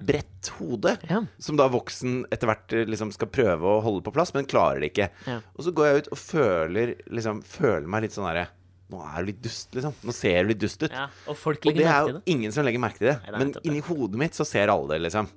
[0.00, 0.94] bredt hode.
[1.10, 1.20] Ja.
[1.38, 4.80] Som da voksen etter hvert eh, liksom skal prøve å holde på plass, men klarer
[4.82, 5.10] det ikke.
[5.28, 5.38] Ja.
[5.54, 8.48] Og så går jeg ut og føler, liksom, føler meg litt sånn herre
[8.90, 9.92] Nå er du litt dust, liksom.
[10.02, 10.90] Nå ser du litt dust ut.
[10.90, 12.22] Ja, og folk Og det er jo det.
[12.32, 13.20] ingen som legger merke til det.
[13.22, 15.28] Nei, det Men inni hodet mitt så ser alle det, liksom.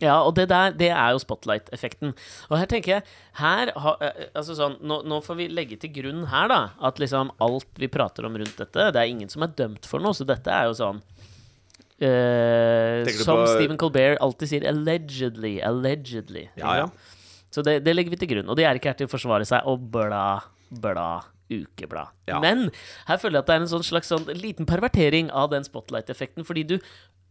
[0.00, 2.14] Ja, og det der, det er jo spotlight-effekten.
[2.48, 3.04] Og her tenker jeg
[3.40, 7.00] her ha, eh, altså sånn, nå, nå får vi legge til grunn her, da, at
[7.02, 10.16] liksom alt vi prater om rundt dette, det er ingen som er dømt for noe,
[10.16, 11.02] så dette er jo sånn
[12.00, 15.58] eh, Som Stephen Colbert alltid sier, allegedly.
[15.64, 16.48] Allegedly.
[16.60, 16.88] Ja, ja.
[17.50, 18.48] Så det, det legger vi til grunn.
[18.48, 20.40] Og de er ikke her til å forsvare seg og bla,
[20.80, 21.10] bla,
[21.50, 22.14] ukeblad.
[22.30, 22.38] Ja.
[22.42, 22.68] Men
[23.08, 26.46] her føler jeg at det er en sånn slags sånn liten pervertering av den spotlight-effekten,
[26.46, 26.76] fordi du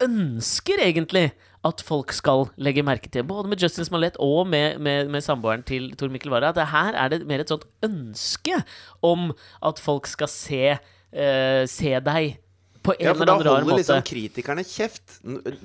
[0.05, 1.31] ønsker egentlig
[1.67, 5.63] at folk skal legge merke til, både med Justin Smollett og med, med, med samboeren
[5.67, 8.61] til Tor Mikkel Wara, at det her er det mer et sånt ønske
[9.03, 9.33] om
[9.67, 12.37] at folk skal se, uh, se deg
[12.79, 13.81] på en Ja, eller annen rar holder måte.
[13.81, 15.17] liksom kritikerne kjeft.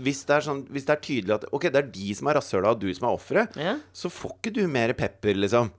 [0.02, 2.74] Hvis det, sånn, hvis det er tydelig at Ok, det er de som er rasshøla,
[2.74, 3.76] og du som er offeret, Ja.
[3.94, 5.70] så får ikke du mer pepper, liksom.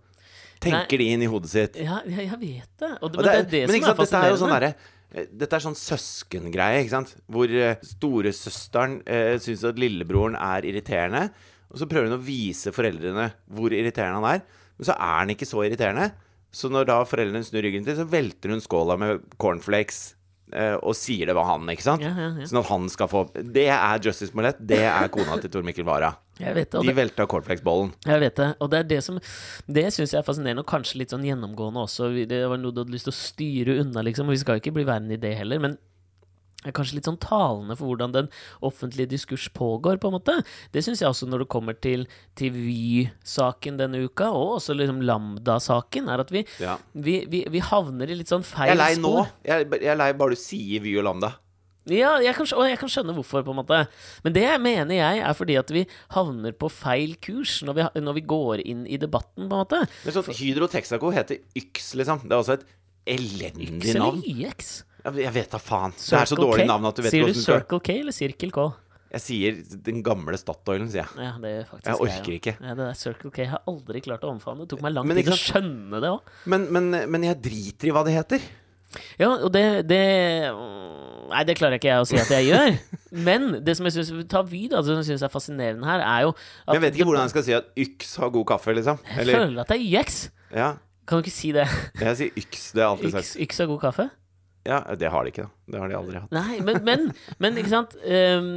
[0.63, 1.75] Tenker de inn i hodet sitt.
[1.75, 2.93] Ja, ja, jeg vet det.
[3.03, 4.05] Og det, Og men det er det men som er fascinerende.
[4.07, 4.75] dette er jo sånn derre
[5.15, 7.13] dette er sånn søskengreie, ikke sant?
[7.31, 11.29] Hvor eh, storesøsteren eh, syns at lillebroren er irriterende.
[11.71, 14.43] Og så prøver hun å vise foreldrene hvor irriterende han er.
[14.75, 16.09] Men så er han ikke så irriterende.
[16.55, 20.19] Så når da foreldrene snur ryggen til, så velter hun skåla med cornflakes eh,
[20.53, 22.03] og sier det var han, ikke sant?
[22.05, 22.45] Ja, ja, ja.
[22.47, 25.83] Sånn at han skal få Det er Justice Mollett, Det er kona til Tor Mikkel
[25.87, 26.13] Wara.
[26.37, 27.93] Det, De velta cornflakesbollen.
[28.05, 28.49] jeg vet det.
[28.59, 29.17] Og det er det som
[29.67, 32.11] Det syns jeg er fascinerende, og kanskje litt sånn gjennomgående også.
[32.27, 34.27] Det var noe du hadde lyst til å styre unna, liksom.
[34.27, 35.77] Og vi skal jo ikke bli verden i det heller, men
[36.71, 38.29] er kanskje litt sånn talende for hvordan den
[38.65, 40.35] offentlige diskurs pågår, på en måte.
[40.73, 45.01] Det syns jeg også når det kommer til, til Vy-saken denne uka, og også liksom
[45.05, 46.77] Lambda-saken, er at vi, Ja.
[46.93, 49.11] vi, vi, vi havner i litt sånn feil Jeg er lei nå.
[49.25, 49.33] spor.
[49.45, 51.33] Jeg, jeg er lei bare du sier Vy og Lambda.
[51.85, 53.83] Ja, jeg kan, og jeg kan skjønne hvorfor, på en måte.
[54.25, 55.83] Men det mener jeg er fordi at vi
[56.15, 59.83] havner på feil kurs når vi, når vi går inn i debatten, på en måte.
[60.01, 62.23] Men sånn, Hydro Texaco heter Yx, liksom.
[62.25, 62.65] Det er også et
[63.05, 64.17] elendig navn.
[64.17, 64.71] Yx eller YX?
[65.05, 65.93] Jeg vet da faen.
[65.93, 66.69] Det er så dårlig K?
[66.71, 68.65] navn at du vet Sier du Circle K eller Circle K?
[69.15, 71.21] Jeg sier den gamle Statoilen, sier jeg.
[71.21, 72.53] Ja, det er faktisk Jeg orker ikke.
[72.57, 74.65] Ja, det der Circle K jeg har aldri klart å omfavne.
[74.65, 76.33] Det tok meg lang tid å skjønne det òg.
[76.51, 78.47] Men, men, men jeg driter i hva det heter.
[79.19, 80.01] Ja, og det, det
[81.25, 82.75] Nei, det klarer ikke jeg å si at jeg gjør.
[83.27, 86.03] Men det som jeg synes Ta Vy, da, det som jeg syns er fascinerende her,
[86.05, 88.75] er jo Men jeg vet ikke hvordan jeg skal si at Yx har god kaffe,
[88.77, 88.99] liksom.
[89.09, 90.19] Jeg føler at det er YX.
[90.55, 90.73] ja.
[91.05, 91.65] Kan du ikke si det?
[92.01, 92.61] Jeg sier Yx.
[92.73, 93.35] Det har jeg alltid sagt.
[93.45, 94.05] yx har god kaffe?
[94.65, 95.71] Ja, det har de ikke, da.
[95.71, 96.31] Det har de aldri hatt.
[96.33, 97.03] Nei, men, men,
[97.43, 98.47] men ikke sant eh,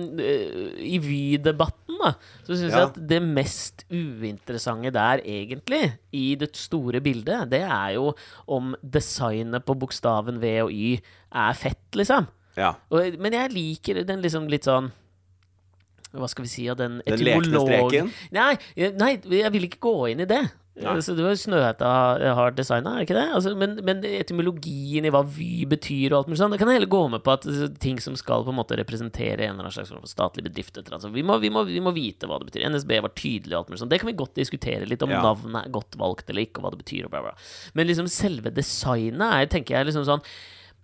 [0.89, 2.15] I Vy-debatten, da,
[2.47, 2.79] så syns Ja.
[2.81, 5.83] jeg at det mest uinteressante der, egentlig,
[6.17, 8.15] i det store bildet, det er jo
[8.49, 10.95] om designet på bokstaven V og Y
[11.33, 12.29] er fett, liksom.
[12.57, 12.73] Ja.
[12.91, 14.89] Og, men jeg liker den liksom litt sånn
[16.11, 18.09] Hva skal vi si av den Den lekne streken?
[18.35, 18.55] Nei,
[18.97, 20.41] nei, jeg vil ikke gå inn i det.
[20.79, 20.95] Nei.
[21.03, 21.89] Så det var Snøhetta
[22.39, 23.25] har designa, er det ikke det?
[23.35, 26.79] Altså, men, men etymologien i hva Vy betyr og alt mulig sånn, det kan jeg
[26.79, 29.67] heller gå med på at eh, ting som skal på en måte representere en eller
[29.67, 32.69] annen slags statlig bedrift altså, vi, må, vi, må, vi må vite hva det betyr.
[32.71, 33.91] NSB var tydelig og alt mulig sånn.
[33.93, 35.23] Det kan vi godt diskutere litt, om Ja.
[35.25, 37.35] navnet er godt valgt eller ikke, og hva det betyr og bla, bla.
[37.75, 40.25] Men liksom selve designet er, tenker jeg, liksom sånn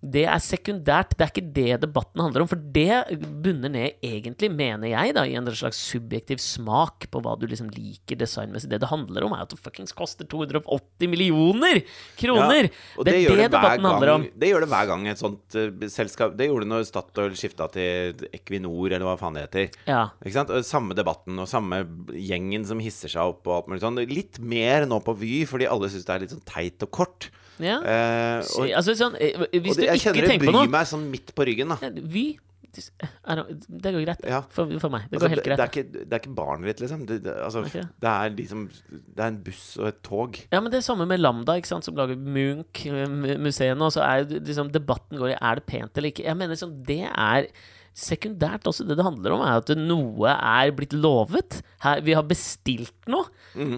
[0.04, 1.14] det er sekundært.
[1.16, 2.50] Det er ikke det debatten handler om.
[2.50, 7.36] For det bunner ned, egentlig, mener jeg, da, i en slags subjektiv smak på hva
[7.40, 8.70] du liksom liker designmessig.
[8.72, 11.82] Det det handler om, er at det fuckings koster 280 millioner
[12.20, 12.70] kroner!
[12.98, 14.26] og det, er det, det, debatten debatten handler om.
[14.40, 17.68] det gjør det hver gang et sånt uh, selskap Det gjorde det når Statoil skifta
[17.74, 19.78] til Equinor, eller hva faen det heter.
[19.88, 20.06] Ja.
[20.22, 20.52] Ikke sant?
[20.54, 24.02] Og Samme debatten og samme gjengen som hisser seg opp og alt mulig sånn.
[24.10, 27.30] Litt mer nå på Vy, fordi alle syns det er litt sånn teit og kort.
[27.62, 27.76] Ja.
[27.78, 30.58] Eh, og, altså, sånn, eh, hvis det, du jeg ikke kjenner det tenker på bryr
[30.64, 31.92] noe meg sånn midt på ryggen, da.
[32.14, 32.26] Vy
[32.74, 34.24] er Det går greit.
[34.26, 34.40] Ja.
[34.52, 35.06] For, for meg.
[35.10, 35.58] Det Altså, helt greit.
[35.58, 37.04] det, er ikke, det er ikke barnet ditt, liksom.
[37.08, 37.84] Det, det, altså, okay.
[38.02, 40.40] det er liksom Det er en buss og et tog.
[40.50, 43.78] Ja, men det er samme med Lambda, ikke sant, som lager Munch-museene.
[43.78, 46.26] Og så er liksom debatten går i er det pent eller ikke.
[46.26, 47.48] Jeg mener sånn, det er
[47.94, 48.86] sekundært også.
[48.88, 51.60] Det det handler om, er at noe er blitt lovet.
[51.84, 53.28] Her, vi har bestilt noe,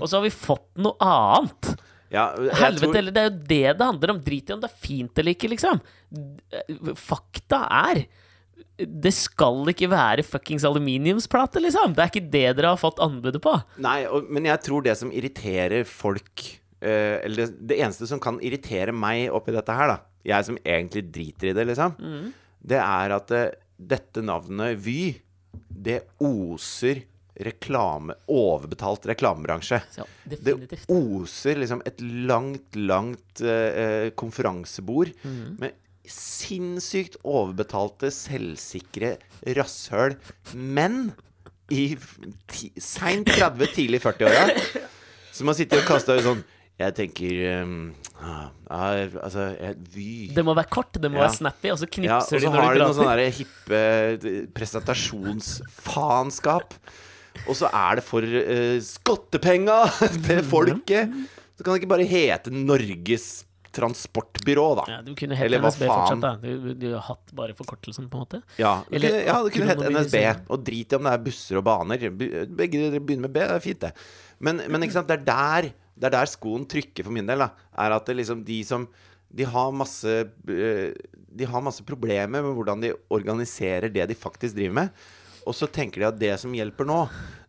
[0.00, 1.74] og så har vi fått noe annet.
[2.12, 2.28] Ja.
[2.36, 4.20] Helvete tror- det er jo det det handler om.
[4.22, 5.80] Drit i om det er fint eller ikke, liksom.
[6.94, 8.06] Fakta er
[8.76, 11.94] det skal ikke være fuckings aluminiumsplate, liksom.
[11.96, 13.54] Det er ikke det dere har fått anbudet på.
[13.80, 16.44] Nei, og, men jeg tror det som irriterer folk
[16.84, 20.60] uh, Eller det, det eneste som kan irritere meg oppi dette her, da Jeg som
[20.60, 21.96] egentlig driter i det, liksom,
[22.66, 25.14] det er at uh, dette navnet Vy,
[25.68, 27.04] det oser
[27.44, 29.82] reklame Overbetalt reklamebransje.
[29.98, 30.54] Ja, Det
[30.88, 35.08] oser liksom et langt, langt eh, konferansebord
[35.60, 35.72] med
[36.06, 39.16] sinnssykt overbetalte, selvsikre
[39.58, 40.14] rasshøl
[40.54, 41.10] menn
[41.74, 41.96] i
[42.78, 44.46] seint 30, tidlig 40-åra
[45.34, 46.44] som har sittet og kasta ut sånn
[46.78, 47.90] Jeg tenker um,
[48.22, 51.22] ah, Altså, jeg, Vy Det må være kort, det må Ja.
[51.26, 53.78] være snappy, og så ja, og så de så har du de noe sånn hippe
[53.82, 56.68] eh, presentasjonsfaenskap.
[57.46, 59.80] Og så er det for uh, skottepenga
[60.26, 61.12] til folket.
[61.56, 63.46] Så kan det ikke bare hete Norges
[63.76, 64.84] transportbyrå, da.
[64.88, 66.32] Ja, du kunne hett Eller NSB fortsatt, da.
[66.40, 68.40] Du, du har hatt bare forkortelsen, på en måte.
[68.60, 70.22] Ja, du Eller kunne, ja, kunne hett NSB.
[70.54, 72.06] Og drit i om det er busser og baner.
[72.12, 73.92] Begge begynner med B, det er fint, det.
[74.38, 77.40] Men, men ikke sant, det er der Det er der skoen trykker for min del.
[77.40, 78.88] da Er at det liksom de som
[79.32, 80.90] De har masse eh,
[81.32, 85.06] De har masse problemer med hvordan de organiserer det de faktisk driver med.
[85.46, 87.04] Og så tenker de at det som hjelper nå,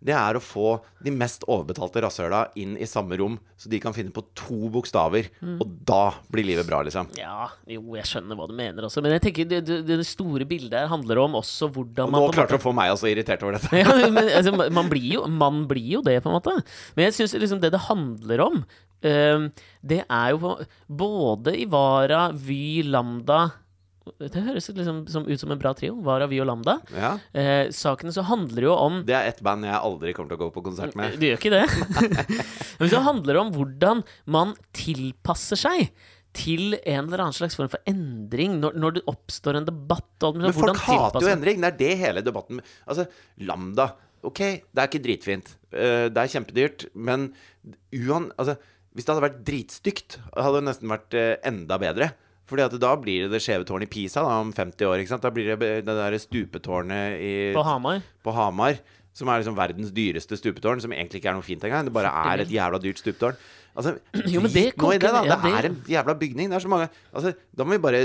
[0.07, 3.95] det er å få de mest overbetalte rasshøla inn i samme rom, så de kan
[3.95, 5.31] finne på to bokstaver.
[5.41, 5.57] Mm.
[5.63, 7.09] Og da blir livet bra, liksom.
[7.17, 9.01] Ja, jo, jeg skjønner hva du mener også.
[9.01, 12.55] Men jeg tenker det, det, store bildet her handler om også hvordan man nå klarte
[12.55, 13.73] du å få meg også irritert over dette.
[13.81, 16.57] ja, men altså, man, blir jo, man blir jo det, på en måte.
[16.95, 18.61] Men jeg syns liksom det det handler om,
[19.07, 19.47] uh,
[19.81, 23.47] det er jo både Ivara, Vy, Lambda
[24.21, 25.95] Det høres liksom som, ut som en bra trio.
[26.05, 26.77] Vara, vi og Lambda.
[26.95, 30.39] Ja Eh, sakene så handler jo om Det er ett band jeg aldri kommer til
[30.39, 31.17] å gå på konsert med.
[31.19, 31.65] Du gjør ikke det?
[32.79, 34.03] Men så handler det om hvordan
[34.37, 35.91] man tilpasser seg
[36.37, 40.09] til en eller annen slags form for endring når, når det oppstår en debatt.
[40.21, 41.61] Alt, Men folk hater jo endring.
[41.63, 43.07] Det er det hele debatten Altså,
[43.47, 43.91] Lambda
[44.25, 45.53] Ok, det er ikke dritfint.
[45.71, 47.29] Uh, Det er kjempedyrt, men
[47.95, 48.31] uan...
[48.37, 48.57] Altså,
[48.97, 52.07] hvis det hadde vært dritstygt, hadde det nesten vært uh, enda bedre.
[52.47, 55.01] Fordi at da blir det det skjeve tårnet i Pisa da, om 50 år.
[55.03, 55.25] ikke sant?
[55.25, 57.99] Da blir det det der stupetårnet i, på Hamar.
[58.23, 58.79] på Hamar,
[59.17, 61.85] som er liksom verdens dyreste stupetårn, som egentlig ikke er noe fint engang.
[61.89, 63.35] Det bare er et jævla dyrt stupetårn.
[63.77, 63.91] Altså,
[64.33, 65.19] Jo, men det nå i det, da.
[65.27, 66.47] ja, Det er en jævla bygning.
[66.49, 67.99] Det er så mange Altså, da må vi bare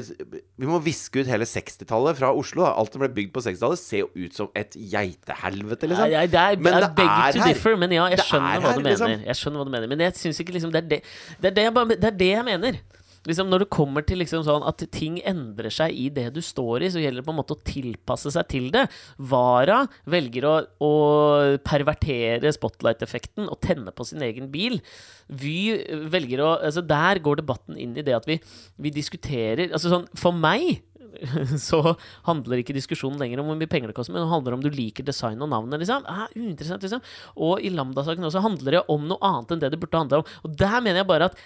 [0.60, 2.66] Vi må viske ut hele 60-tallet fra Oslo.
[2.66, 2.74] Da.
[2.82, 6.10] Alt som ble bygd på 60-tallet, ser jo ut som et geitehelvete, liksom.
[6.12, 7.38] Nei, det er, Men det er her.
[7.54, 8.96] differ, men ja, jeg skjønner er hva her, du mener.
[8.98, 9.24] liksom.
[9.30, 11.00] Jeg skjønner hva du mener Men jeg syns ikke liksom det er det
[11.40, 12.80] Det er det jeg, bare, det, er det jeg mener.
[13.28, 16.86] Liksom Når det kommer til liksom sånn at ting endrer seg i det du står
[16.86, 18.86] i, så gjelder det på en måte å tilpasse seg til det.
[19.16, 20.92] Vara velger å, å
[21.64, 24.80] pervertere spotlight-effekten og tenne på sin egen bil.
[25.28, 25.56] Vy
[26.12, 28.36] velger å altså Der går debatten inn i det at vi,
[28.82, 30.82] vi diskuterer Altså sånn For meg
[31.68, 31.80] så
[32.26, 34.70] handler ikke diskusjonen lenger om hvor mye penger det koster, men det handler om du
[34.72, 35.82] liker design og navnet.
[35.82, 36.06] Liksom.
[36.08, 37.02] Ah, uinteressant, liksom.
[37.36, 40.36] Og i Lambda-saken også handler det om noe annet enn det det burde handle om.
[40.46, 41.40] Og der mener jeg bare at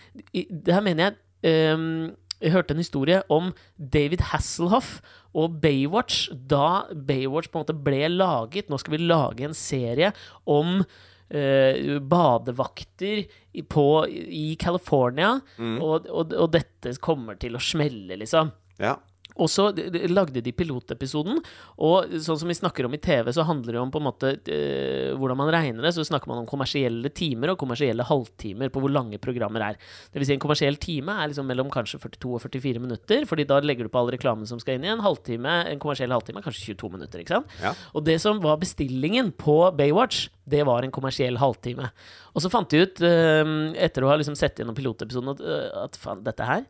[0.67, 5.01] Der mener jeg jeg hørte en historie om David Hasselhoff
[5.37, 6.31] og Baywatch.
[6.33, 10.13] Da Baywatch på en måte ble laget Nå skal vi lage en serie
[10.45, 15.37] om uh, badevakter i, på, i California,
[15.81, 18.53] og, og, og dette kommer til å smelle, liksom.
[18.83, 18.99] Ja.
[19.43, 19.69] Og så
[20.09, 21.41] lagde de pilotepisoden,
[21.85, 24.33] og sånn som vi snakker om i TV, så handler det om på en måte
[24.53, 25.93] eh, hvordan man regner det.
[25.97, 29.81] Så snakker man om kommersielle timer og kommersielle halvtimer på hvor lange programmer er.
[30.13, 33.49] Det vil si en kommersiell time er liksom mellom kanskje 42 og 44 minutter, fordi
[33.49, 35.59] da legger du på all reklamen som skal inn i en halvtime.
[35.73, 37.61] En kommersiell halvtime er kanskje 22 minutter, ikke sant?
[37.63, 37.77] Ja.
[37.93, 41.91] Og det som var bestillingen på Baywatch, det var en kommersiell halvtime.
[42.37, 45.85] Og så fant de ut, eh, etter å ha liksom sett gjennom pilotepisoden, at, eh,
[45.85, 46.65] at faen, dette her,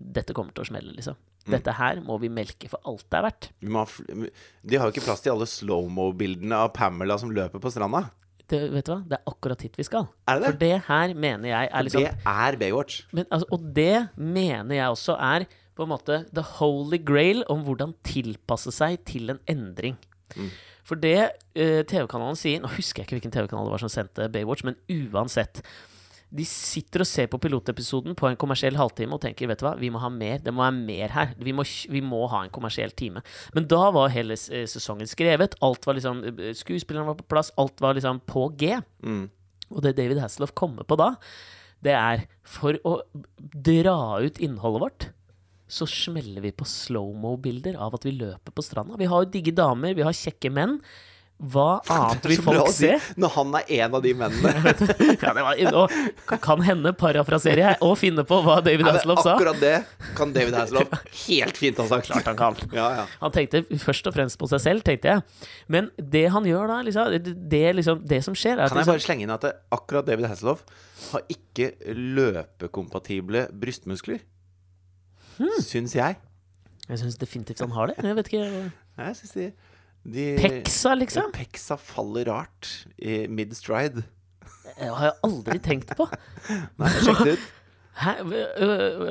[0.00, 1.18] dette kommer til å smelle, liksom.
[1.50, 3.50] Dette her må vi melke for alt det er verdt.
[3.60, 8.06] De har jo ikke plass til alle slow-mo-bildene av Pamela som løper på stranda.
[8.50, 9.00] Det, vet du hva?
[9.06, 10.08] Det er akkurat hit vi skal.
[10.28, 10.48] Er det?
[10.50, 13.02] For det her mener jeg er liksom Det er Baywatch.
[13.14, 15.46] men, altså, Og det mener jeg også er
[15.78, 19.96] på en måte the holy grail om hvordan tilpasse seg til en endring.
[20.86, 24.28] For det uh, TV-kanalen sier Nå husker jeg ikke hvilken TV-kanal det var som sendte
[24.32, 25.62] Baywatch, men uansett.
[26.30, 29.74] De sitter og ser på pilotepisoden på en kommersiell halvtime og tenker vet du hva,
[29.80, 30.38] vi må ha mer.
[30.44, 31.34] Det må være mer her.
[31.42, 33.24] Vi må, vi må ha en kommersiell time.
[33.56, 35.58] Men da var hele eh, sesongen skrevet.
[35.66, 37.50] Alt var liksom eh, Skuespillerne var på plass.
[37.58, 38.76] Alt var liksom på G.
[39.02, 39.24] Mm.
[39.70, 41.14] Og det David Hasselhoff kommer på da,
[41.84, 42.98] det er for å
[43.38, 45.06] dra ut innholdet vårt,
[45.70, 48.98] så smeller vi på slow-mo-bilder av at vi løper på stranda.
[48.98, 50.80] Vi har jo digge damer, vi har kjekke menn.
[51.40, 52.90] Hva annet vil folk se?
[53.16, 54.50] Når han er en av de mennene.
[55.20, 59.34] Ja, det var, og kan hende parafraserer jeg og finne på hva David Hasselhoff sa.
[59.38, 59.72] akkurat det
[60.18, 60.92] kan David Hasselhoff
[61.24, 62.10] helt fint ha sagt.
[62.10, 62.58] Klart han kan.
[62.76, 63.06] Ja, ja.
[63.22, 65.48] Han tenkte først og fremst på seg selv, tenkte jeg.
[65.72, 68.82] Men det han gjør da, liksom, det, det, liksom, det som skjer, er at Kan
[68.82, 70.64] jeg liksom, bare slenge inn at det, akkurat David Hasselhoff
[71.10, 74.20] har ikke løpekompatible brystmuskler?
[75.40, 75.56] Hmm.
[75.64, 76.20] Syns jeg.
[76.90, 78.00] Jeg syns definitivt han har det.
[78.02, 79.50] Jeg vet ikke Jeg synes de,
[80.02, 81.32] de Peksa, liksom?
[81.34, 84.06] Peksa faller rart i mid stride.
[84.70, 86.06] Det har jeg aldri tenkt på.
[86.80, 87.48] Nei, sjekk det ut.
[88.00, 88.12] Hæ?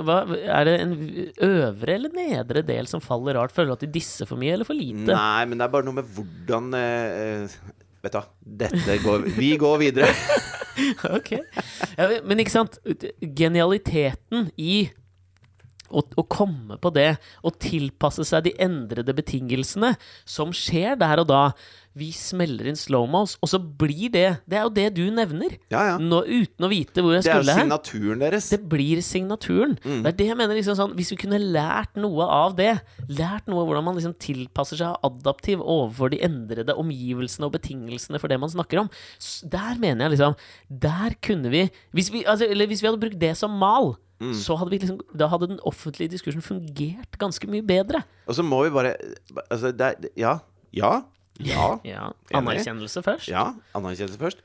[0.08, 0.94] Hva, er det en
[1.46, 3.54] øvre eller nedre del som faller rart?
[3.54, 5.12] Føler du at de disser for mye eller for lite?
[5.12, 7.60] Nei, men det er bare noe med hvordan uh,
[8.00, 8.24] Vet du hva,
[8.64, 10.14] dette går Vi går videre.
[11.10, 11.34] Ok.
[11.98, 12.78] Ja, men ikke sant?
[13.20, 14.86] Genialiteten i
[15.90, 17.12] å, å komme på det
[17.44, 19.96] og tilpasse seg de endrede betingelsene
[20.28, 21.44] som skjer der og da.
[21.98, 25.56] Vi smeller inn slowmos, og så blir det Det er jo det du nevner.
[25.74, 25.96] Ja, ja.
[25.98, 28.50] Nå, uten å vite hvor jeg Det er jo signaturen deres.
[28.54, 29.76] Det blir signaturen.
[29.82, 30.04] Mm.
[30.06, 30.60] Det er det jeg mener.
[30.60, 32.76] liksom sånn Hvis vi kunne lært noe av det,
[33.10, 38.22] lært noe av hvordan man liksom tilpasser seg adaptiv overfor de endrede omgivelsene og betingelsene
[38.22, 38.92] for det man snakker om,
[39.50, 40.38] der mener jeg liksom
[40.70, 44.34] Der kunne vi Hvis vi, altså, eller hvis vi hadde brukt det som mal, Mm.
[44.36, 48.02] så hadde vi liksom Da hadde den offentlige diskursen fungert ganske mye bedre.
[48.28, 48.96] Og så må vi bare
[49.50, 50.34] Altså, det er Ja.
[50.76, 51.04] Ja.
[51.40, 51.80] Ja.
[51.88, 53.30] Ja, Anerkjennelse først.
[53.32, 54.42] Ja, anerkjennelse først.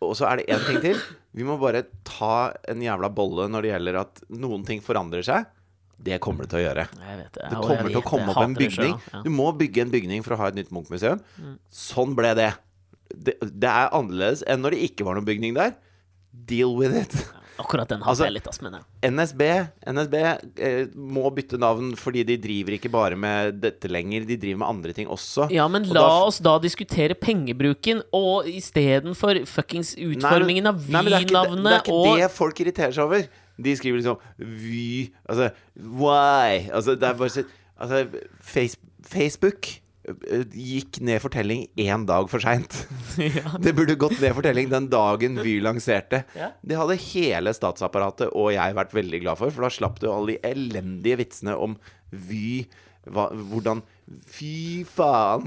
[0.00, 1.00] Og så er det én ting til.
[1.34, 5.44] Vi må bare ta en jævla bolle når det gjelder at noen ting forandrer seg.
[5.98, 6.84] Det kommer det til å gjøre.
[7.02, 7.42] Jeg vet det.
[7.50, 9.00] Det og jeg kommer til å komme jeg opp en hater det selv, bygning.
[9.12, 9.18] ja.
[9.18, 9.24] Mm.
[9.26, 11.20] Du må bygge en bygning for å ha et nytt Munch-museum.
[11.72, 12.48] Sånn ble det.
[13.10, 13.34] det.
[13.42, 15.74] Det er annerledes enn når det ikke var noen bygning der.
[16.46, 17.16] Deal with it.
[17.58, 19.12] Akkurat den hater Altså- jeg litt, ass, mener jeg.
[19.12, 19.42] NSB,
[19.86, 20.14] NSB
[20.58, 24.26] eh, må bytte navn fordi de driver ikke bare med dette lenger.
[24.26, 25.50] De driver med andre ting også.
[25.50, 31.02] Ja, men Og la da- oss da diskutere pengebruken, og istedenfor fuckings utformingen av Nei,
[31.02, 33.26] men det er ikke, og det folk irriterer seg over.
[33.58, 36.68] De skriver liksom Vy Altså why?
[36.70, 37.44] Altså, det er bare så
[37.80, 38.06] Altså,
[38.40, 42.74] face, Facebook gikk ned for telling én dag for seint.
[43.18, 43.56] ja.
[43.62, 46.24] Det burde gått ned for telling den dagen Vy lanserte.
[46.36, 46.50] Ja.
[46.60, 50.34] Det hadde hele statsapparatet og jeg vært veldig glad for, for da slapp du alle
[50.34, 51.78] de elendige vitsene om
[52.12, 52.66] Vy.
[53.06, 53.82] Hva, hvordan
[54.30, 55.46] Fy faen!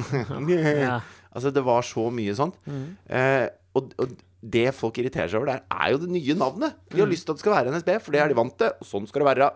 [0.49, 0.99] Ja.
[1.29, 2.57] Altså, det var så mye sånt.
[2.65, 3.45] Eh,
[3.77, 6.79] og, og det folk irriterer seg over der, er jo det nye navnet.
[6.91, 8.71] De har lyst til at det skal være NSB, for det er de vant til,
[8.71, 9.49] og sånn skal det være.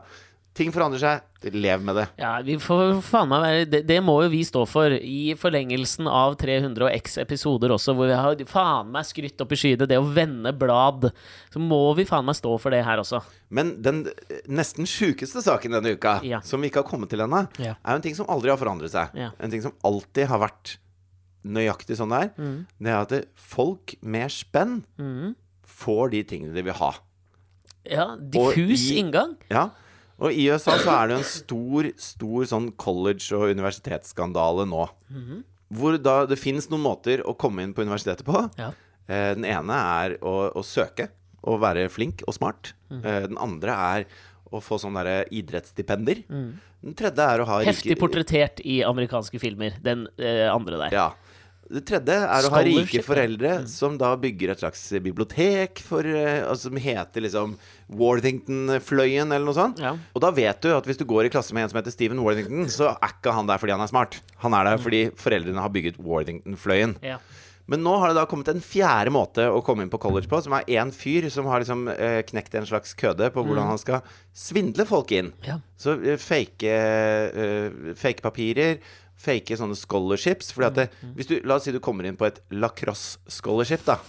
[0.53, 1.21] Ting forandrer seg.
[1.51, 2.03] Lev med det.
[2.21, 7.17] Ja, være det, det må jo vi stå for, i forlengelsen av 300 og x
[7.19, 11.09] episoder også, hvor vi har faen meg skrytt opp i skyene det å vende blad.
[11.51, 13.19] Så må vi faen meg stå for det her også.
[13.49, 16.39] Men den eh, nesten sjukeste saken denne uka, Ja.
[16.45, 17.73] som vi ikke har kommet til ennå, Ja.
[17.83, 19.09] er jo en ting som aldri har forandret seg.
[19.39, 20.77] En ting som alltid har vært
[21.43, 22.29] nøyaktig sånn det er.
[22.39, 22.59] Mm.
[22.79, 24.83] Det er at folk med spenn
[25.67, 26.93] får de tingene de vil ha.
[27.83, 29.35] Ja, diffus i- inngang.
[29.51, 29.71] Ja.
[30.23, 34.85] Og i USA så er det jo en stor, stor sånn college- og universitetsskandale nå.
[35.11, 35.41] Mhm.
[35.73, 38.43] Hvor da det fins noen måter å komme inn på universitetet på.
[38.59, 38.71] Ja.
[39.09, 41.09] Eh, den ene er å, å søke
[41.43, 42.73] og være flink og smart.
[42.91, 43.01] Mhm.
[43.03, 44.05] Eh, den andre er
[44.53, 46.23] å få sånne der idrettsstipender.
[46.29, 47.59] Den tredje er å ha.
[47.65, 50.95] Heftig portrettert i amerikanske filmer, den eh, andre der.
[50.95, 51.07] Ja.
[51.71, 56.41] Det tredje er å ha rike foreldre som da bygger et slags bibliotek for, eh,
[56.43, 57.55] altså, som heter liksom
[57.93, 59.79] Worthington-fløyen, eller noe sånt.
[59.83, 59.95] Ja.
[60.13, 62.21] Og da vet du at hvis du går i klasse med en som heter Stephen
[62.23, 64.19] Worthington, så er ikke han der fordi han er smart.
[64.43, 66.97] Han er der fordi foreldrene har bygget Worthington-fløyen.
[67.05, 67.21] Ja.
[67.71, 70.41] Men nå har det da kommet en fjerde måte å komme inn på college på,
[70.43, 73.79] som er én fyr som har liksom eh, knekt en slags køde på hvordan han
[73.79, 74.03] skal
[74.35, 75.31] svindle folk inn.
[75.47, 75.61] Ja.
[75.79, 78.83] Så eh, fake, eh, fake papirer,
[79.19, 80.51] fake sånne scholarships.
[80.55, 83.85] Fordi at det, hvis du, La oss si du kommer inn på et lacrosse scholarship,
[83.87, 83.99] da.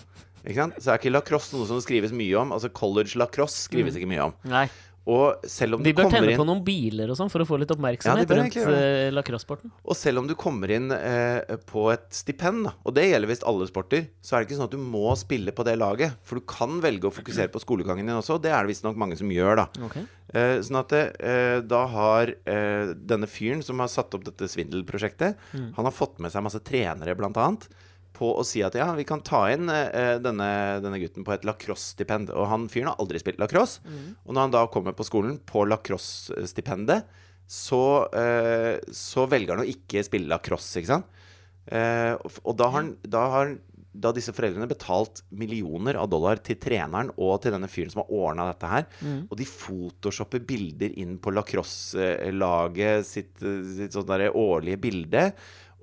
[0.44, 0.80] Ikke sant?
[0.80, 2.52] Så er ikke lacrosse noe som det skrives mye om.
[2.52, 4.34] Altså college lacrosse skrives ikke mye om.
[4.50, 4.66] Nei.
[5.04, 7.58] Og selv om De bør tenne inn på noen biler og sånn for å få
[7.60, 9.72] litt oppmerksomhet ja, rundt uh, lacrossesporten.
[9.84, 13.68] Og selv om du kommer inn eh, på et stipend, og det gjelder visst alle
[13.68, 16.16] sporter, så er det ikke sånn at du må spille på det laget.
[16.24, 19.00] For du kan velge å fokusere på skolegangen din også, og det er det visstnok
[19.00, 19.68] mange som gjør, da.
[19.90, 20.06] Okay.
[20.34, 25.36] Eh, sånn at eh, da har eh, denne fyren som har satt opp dette svindelprosjektet,
[25.52, 27.68] han har fått med seg masse trenere, blant annet.
[28.14, 30.48] På å si at ja, vi kan ta inn eh, denne,
[30.84, 32.30] denne gutten på et lacrosse-stipend.
[32.30, 33.82] Og han fyren har aldri spilt lacrosse.
[34.24, 37.08] Og når han da kommer på skolen på lacrosse-stipendet,
[37.50, 37.82] så,
[38.16, 41.22] eh, så velger han å ikke spille lacrosse, ikke sant.
[41.66, 43.56] Eh, og, og da har, da har
[43.94, 48.10] da disse foreldrene betalt millioner av dollar til treneren og til denne fyren som har
[48.10, 48.86] ordna dette her.
[49.30, 55.28] Og de photoshopper bilder inn på lacrosse-laget sitt, sitt sånn derre årlige bilde.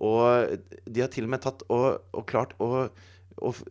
[0.02, 0.58] Og
[0.90, 2.88] de har til og med tatt og, og klart å,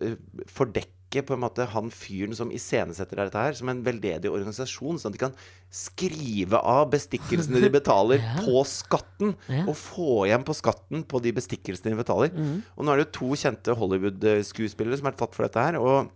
[0.01, 0.17] eh,
[0.47, 5.11] fordekke på en måte han fyren som iscenesetter dette her, som en veldedig organisasjon, sånn
[5.11, 5.35] at de kan
[5.75, 8.45] skrive av bestikkelsene de betaler, Ja.
[8.45, 9.33] på skatten.
[9.51, 9.65] Ja.
[9.67, 12.31] Og få igjen på skatten på de bestikkelsene de betaler.
[12.77, 15.81] Og nå er det jo to kjente Hollywood-skuespillere som er tatt for dette her.
[15.83, 16.13] Og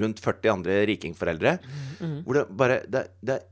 [0.00, 1.58] rundt 40 andre rikingforeldre.
[2.24, 3.46] Hvor det bare det, det er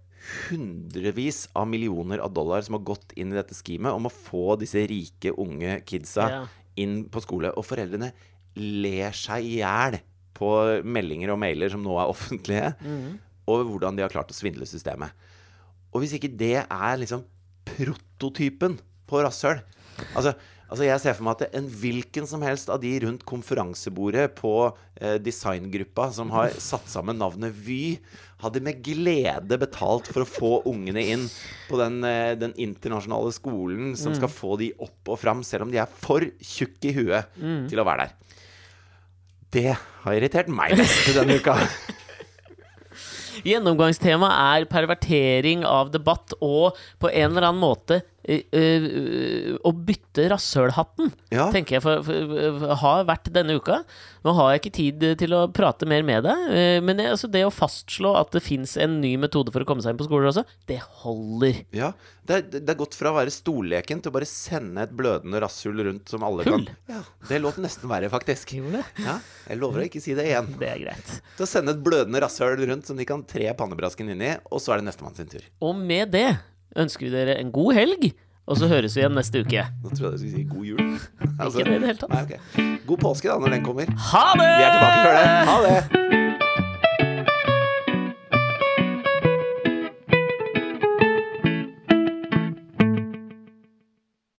[0.49, 4.57] hundrevis av millioner av dollar som har gått inn i dette schemet om å få
[4.61, 6.41] disse rike, unge kidsa Ja.
[6.77, 7.53] inn på skole.
[7.57, 8.13] Og foreldrene
[8.57, 9.99] ler seg i hjel
[10.37, 10.51] på
[10.85, 12.75] meldinger og mailer som nå er offentlige,
[13.47, 15.11] over hvordan de har klart å svindle systemet.
[15.95, 17.23] Og hvis ikke det er liksom
[17.65, 19.61] prototypen på rasshøl.
[20.15, 20.35] Altså,
[20.67, 24.53] altså jeg ser for meg at en hvilken som helst av de rundt konferansebordet på
[25.01, 27.99] eh, designgruppa som har satt sammen navnet Vy,
[28.43, 31.27] hadde med glede betalt for å få ungene inn
[31.71, 35.75] på den, eh, den internasjonale skolen som skal få de opp og fram, selv om
[35.75, 37.37] de er for tjukke i huet
[37.71, 38.17] til å være der.
[39.57, 41.55] Det har irritert meg mest denne uka.
[43.47, 51.49] Gjennomgangstema er pervertering av debatt og på en eller annen måte å bytte rasshølhatten, Ja.
[51.55, 53.81] tenker jeg for, for, for, har vært denne uka.
[54.27, 56.47] Nå har jeg ikke tid til å prate mer med deg,
[56.83, 59.85] men det, altså det å fastslå at det fins en ny metode for å komme
[59.85, 61.61] seg inn på skoler også, det holder.
[61.77, 61.93] Ja,
[62.27, 65.39] det er, det er gått fra å være stolleken til å bare sende et blødende
[65.45, 66.67] rasshull rundt som alle Hull?
[66.67, 68.57] kan Ja, Det lot nesten verre, faktisk.
[68.57, 70.51] Ja, jeg lover å ikke si det igjen.
[70.59, 71.15] Det er greit.
[71.39, 74.59] Til å sende et blødende rasshull rundt som de kan tre pannebrasken inn i, og
[74.63, 75.47] så er det nestemann sin tur.
[75.63, 76.29] Og med det
[76.85, 78.11] ønsker vi dere en god helg,
[78.47, 79.65] og så høres vi igjen neste uke.
[79.83, 80.85] Nå tror jeg du skulle si god jul.
[81.41, 82.13] Altså, Ikke det i det hele tatt.
[82.15, 82.69] Nei, okay.
[82.87, 83.91] God påske, da, når den kommer.
[84.13, 84.47] Ha det!
[84.47, 85.27] Vi er tilbake før det.
[85.51, 86.16] Ha det!